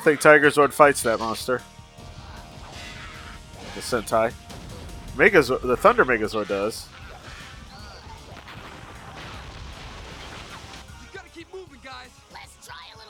Don't 0.00 0.12
think 0.12 0.20
Tiger 0.20 0.48
Zord 0.48 0.72
fights 0.72 1.02
that 1.02 1.18
monster. 1.18 1.60
The 3.74 3.82
Sentai. 3.82 4.32
Megazord, 5.14 5.60
the 5.60 5.76
Thunder 5.76 6.06
Megazord 6.06 6.48
does. 6.48 6.88
You 11.02 11.08
gotta 11.12 11.28
keep 11.28 11.52
moving, 11.52 11.80
guys. 11.84 12.08
Let's 12.32 12.66
try 12.66 12.74
a 12.94 13.00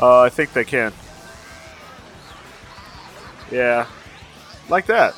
Uh, 0.00 0.20
I 0.20 0.28
think 0.28 0.52
they 0.52 0.64
can. 0.64 0.92
Yeah. 3.50 3.86
Like 4.68 4.86
that. 4.86 5.14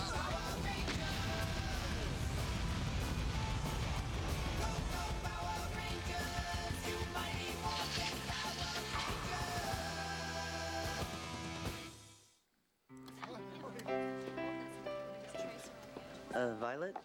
Uh, 16.34 16.54
Violet? 16.60 16.96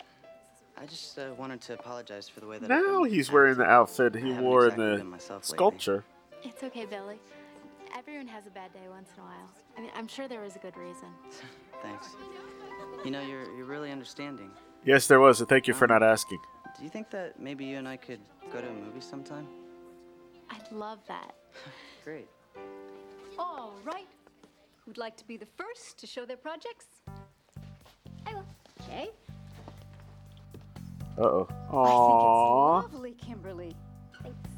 I 0.78 0.86
just 0.86 1.18
uh, 1.18 1.34
wanted 1.38 1.62
to 1.62 1.74
apologize 1.74 2.30
for 2.30 2.42
the 2.42 2.48
way 2.48 2.58
that 2.60 2.70
Now 2.70 3.04
he's 3.04 3.32
wearing 3.32 3.58
the 3.58 3.66
outfit 3.66 4.14
he 4.16 4.30
haven't 4.30 4.44
wore 4.44 4.68
in 4.68 4.78
the 4.78 4.98
been 4.98 5.08
myself 5.08 5.44
lately. 5.44 5.56
sculpture. 5.58 6.04
It's 6.44 6.62
okay, 6.64 6.86
Billy. 6.86 7.20
Everyone 8.16 8.34
has 8.34 8.48
a 8.48 8.52
bad 8.52 8.72
day 8.72 8.88
once 8.90 9.10
in 9.18 9.24
a 9.24 9.26
while. 9.26 9.50
I 9.78 9.82
mean, 9.82 9.92
I'm 9.94 10.08
sure 10.08 10.30
there 10.30 10.40
was 10.40 10.56
a 10.56 10.60
good 10.60 10.78
reason. 10.78 11.10
Thanks. 11.82 12.16
You 13.04 13.12
know, 13.12 13.20
you're 13.20 13.44
you're 13.58 13.66
really 13.66 13.92
understanding. 13.92 14.52
Yes, 14.86 15.08
there 15.08 15.20
was, 15.20 15.42
and 15.42 15.50
thank 15.50 15.68
you 15.68 15.74
for 15.74 15.86
not 15.86 16.02
asking. 16.02 16.40
Do 16.78 16.86
you 16.86 16.90
think 16.90 17.10
that 17.10 17.42
maybe 17.42 17.66
you 17.66 17.76
and 17.78 17.86
I 17.86 17.98
could 17.98 18.22
go 18.54 18.62
to 18.62 18.70
a 18.70 18.74
movie 18.74 19.02
sometime? 19.02 19.46
I'd 20.50 20.72
love 20.72 21.00
that. 21.10 21.36
Great. 22.06 22.30
All 23.38 23.74
right. 23.84 24.08
Who'd 24.86 24.98
like 24.98 25.18
to 25.18 25.28
be 25.28 25.36
the 25.36 25.48
first 25.58 26.00
to 26.00 26.08
show 26.08 26.24
their 26.24 26.38
projects? 26.38 26.86
I 28.26 28.34
will. 28.34 28.46
Jay? 28.88 29.10
Uh 31.18 31.22
oh. 31.22 31.48
I 31.50 31.74
Aww. 31.74 32.82
think 32.82 32.86
it's 32.86 32.94
lovely, 32.94 33.12
Kimberly. 33.16 33.76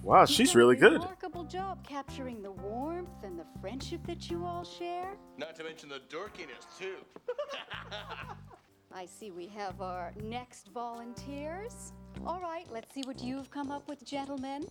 Wow, 0.04 0.22
You've 0.22 0.30
she's 0.30 0.50
done 0.50 0.56
a 0.56 0.60
really 0.60 0.76
good. 0.76 0.94
Remarkable 0.94 1.44
job 1.44 1.86
capturing 1.86 2.42
the 2.42 2.52
warmth 2.52 3.24
and 3.24 3.38
the 3.38 3.46
friendship 3.60 4.06
that 4.08 4.30
you 4.30 4.46
all 4.46 4.64
share. 4.64 5.18
Not 5.38 5.56
to 5.58 5.64
mention 5.64 5.90
the 5.90 6.02
dorkiness, 6.10 6.66
too. 6.80 6.96
I 8.94 9.06
see 9.06 9.32
we 9.32 9.48
have 9.48 9.82
our 9.82 10.14
next 10.24 10.70
volunteers. 10.70 11.92
All 12.26 12.40
right, 12.40 12.66
let's 12.72 12.94
see 12.94 13.04
what 13.06 13.22
you've 13.22 13.52
come 13.52 13.70
up 13.70 13.88
with, 13.88 14.04
gentlemen. 14.06 14.66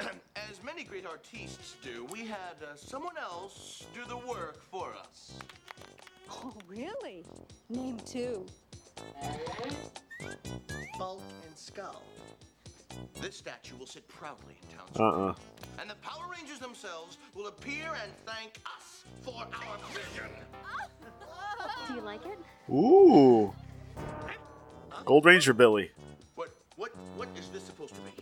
As 0.00 0.62
many 0.64 0.84
great 0.84 1.06
artistes 1.06 1.76
do, 1.82 2.06
we 2.10 2.26
had 2.26 2.56
uh, 2.62 2.74
someone 2.74 3.16
else 3.16 3.86
do 3.94 4.00
the 4.08 4.16
work 4.16 4.62
for 4.70 4.92
us. 4.94 5.34
Oh, 6.30 6.52
really? 6.66 7.24
Name 7.68 7.98
two. 8.04 8.44
Bulk 10.98 11.22
and 11.46 11.56
Skull. 11.56 12.02
This 13.20 13.36
statue 13.36 13.76
will 13.78 13.86
sit 13.86 14.06
proudly 14.08 14.56
in 14.62 14.76
town 14.76 14.86
Uh 14.90 14.94
square. 14.94 15.28
uh 15.30 15.34
And 15.80 15.90
the 15.90 15.94
Power 15.96 16.24
Rangers 16.30 16.58
themselves 16.58 17.18
will 17.34 17.46
appear 17.46 17.92
and 18.02 18.12
thank 18.26 18.60
us 18.66 19.04
for 19.22 19.34
our 19.42 19.78
vision. 19.92 20.30
Do 21.88 21.94
you 21.94 22.00
like 22.00 22.24
it? 22.26 22.38
Ooh. 22.72 23.52
Gold 25.04 25.24
Ranger 25.24 25.52
Billy. 25.52 25.90
What, 26.34 26.54
what, 26.76 26.90
what 27.16 27.28
is 27.38 27.48
this 27.48 27.62
supposed 27.62 27.94
to 27.94 28.00
be? 28.00 28.12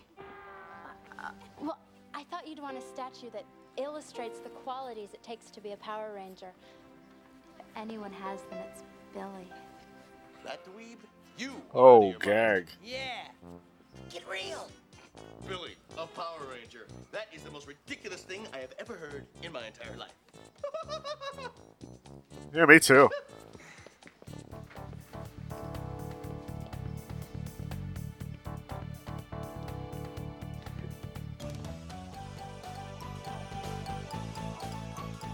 Well, 1.60 1.78
I 2.14 2.24
thought 2.24 2.46
you'd 2.48 2.58
want 2.60 2.76
a 2.76 2.80
statue 2.80 3.30
that 3.30 3.44
illustrates 3.76 4.40
the 4.40 4.48
qualities 4.48 5.10
it 5.14 5.22
takes 5.22 5.50
to 5.50 5.60
be 5.60 5.72
a 5.72 5.76
Power 5.76 6.12
Ranger. 6.14 6.52
If 7.58 7.64
anyone 7.76 8.12
has 8.12 8.42
them, 8.50 8.58
it's 8.70 8.82
Billy. 9.14 9.48
That 10.44 10.64
dweeb? 10.64 10.98
You. 11.38 11.52
Oh, 11.72 12.12
gag. 12.20 12.68
Yeah. 12.84 13.28
Get 14.10 14.22
real. 14.28 14.68
Billy, 15.48 15.72
a 15.98 16.06
Power 16.06 16.46
Ranger. 16.50 16.86
That 17.10 17.26
is 17.34 17.42
the 17.42 17.50
most 17.50 17.66
ridiculous 17.66 18.22
thing 18.22 18.46
I 18.54 18.58
have 18.58 18.72
ever 18.78 18.94
heard 18.94 19.26
in 19.42 19.52
my 19.52 19.66
entire 19.66 19.96
life. 19.96 21.50
Yeah, 22.54 22.66
me 22.66 22.78
too. 22.78 23.08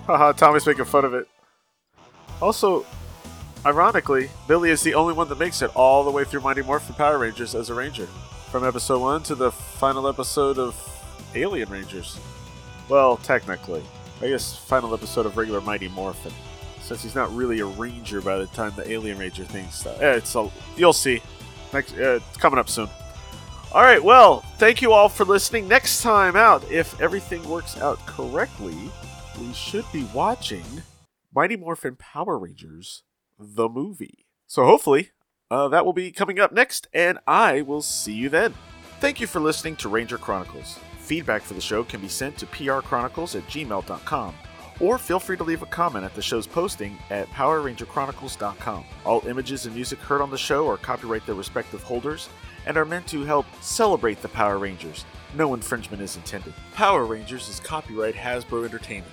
Haha, 0.07 0.33
Tommy's 0.33 0.65
making 0.65 0.85
fun 0.85 1.05
of 1.05 1.13
it. 1.13 1.29
Also, 2.41 2.87
ironically, 3.67 4.31
Billy 4.47 4.71
is 4.71 4.83
the 4.83 4.95
only 4.95 5.13
one 5.13 5.29
that 5.29 5.39
makes 5.39 5.61
it 5.61 5.71
all 5.75 6.05
the 6.05 6.11
way 6.11 6.25
through 6.25 6.41
Mighty 6.41 6.63
Morphin 6.63 6.95
Power 6.95 7.19
Rangers 7.19 7.55
as 7.55 7.69
a 7.69 7.75
Ranger. 7.75 8.07
From 8.51 8.65
episode 8.65 9.01
1 9.01 9.23
to 9.25 9.35
the 9.35 9.53
final 9.53 10.09
episode 10.09 10.59
of 10.59 10.75
Alien 11.35 11.69
Rangers. 11.69 12.19
Well, 12.89 13.19
technically. 13.19 13.83
I 14.23 14.29
guess 14.29 14.57
final 14.57 14.95
episode 14.95 15.27
of 15.27 15.37
regular 15.37 15.61
Mighty 15.61 15.89
Morphin. 15.89 16.33
Since 16.81 17.03
he's 17.03 17.15
not 17.15 17.31
really 17.35 17.61
a 17.61 17.67
Ranger 17.67 18.23
by 18.23 18.39
the 18.39 18.47
time 18.47 18.73
the 18.75 18.91
Alien 18.91 19.19
Ranger 19.19 19.45
thing 19.45 19.69
stuff. 19.69 19.99
Yeah, 20.01 20.15
it's 20.15 20.35
a, 20.35 20.51
you'll 20.79 20.95
see. 20.95 21.21
Next, 21.75 21.93
uh, 21.93 22.21
it's 22.27 22.37
coming 22.39 22.59
up 22.59 22.71
soon. 22.71 22.89
All 23.73 23.83
right, 23.83 24.03
well, 24.03 24.41
thank 24.57 24.81
you 24.81 24.93
all 24.93 25.11
for 25.11 25.27
listening. 25.27 25.69
Next 25.69 26.01
time 26.01 26.35
out, 26.35 26.65
if 26.71 26.99
everything 27.03 27.47
works 27.47 27.79
out 27.79 27.99
correctly, 28.07 28.91
we 29.39 29.53
should 29.53 29.85
be 29.93 30.05
watching 30.15 30.65
Mighty 31.35 31.57
Morphin 31.57 31.97
Power 31.97 32.39
Rangers, 32.39 33.03
the 33.39 33.69
movie. 33.69 34.25
So 34.47 34.65
hopefully, 34.65 35.11
uh, 35.51 35.69
that 35.69 35.85
will 35.85 35.93
be 35.93 36.13
coming 36.13 36.39
up 36.39 36.53
next, 36.53 36.89
and 36.93 37.19
I 37.27 37.63
will 37.63 37.83
see 37.83 38.13
you 38.13 38.29
then. 38.29 38.55
Thank 39.01 39.21
you 39.21 39.27
for 39.27 39.41
listening 39.41 39.77
to 39.77 39.89
Ranger 39.89 40.19
Chronicles. 40.19 40.79
Feedback 40.99 41.43
for 41.43 41.55
the 41.55 41.61
show 41.61 41.85
can 41.85 42.01
be 42.01 42.09
sent 42.09 42.37
to 42.39 42.47
prchronicles 42.47 43.35
at 43.37 43.47
gmail.com, 43.47 44.35
or 44.81 44.99
feel 44.99 45.21
free 45.21 45.37
to 45.37 45.45
leave 45.45 45.63
a 45.63 45.67
comment 45.67 46.05
at 46.05 46.15
the 46.15 46.23
show's 46.23 46.47
posting 46.47 46.99
at 47.11 47.29
powerrangerchronicles.com. 47.29 48.85
All 49.05 49.27
images 49.27 49.67
and 49.67 49.75
music 49.75 49.99
heard 50.01 50.21
on 50.21 50.31
the 50.31 50.39
show 50.39 50.69
are 50.69 50.77
copyright 50.77 51.25
their 51.27 51.35
respective 51.35 51.83
holders 51.83 52.29
and 52.67 52.77
are 52.77 52.85
meant 52.85 53.07
to 53.09 53.25
help 53.25 53.47
celebrate 53.63 54.21
the 54.21 54.29
Power 54.29 54.59
Rangers. 54.59 55.05
No 55.35 55.55
infringement 55.55 56.03
is 56.03 56.17
intended. 56.17 56.53
Power 56.75 57.05
Rangers 57.07 57.49
is 57.49 57.61
copyright 57.61 58.15
Hasbro 58.15 58.65
Entertainment. 58.65 59.13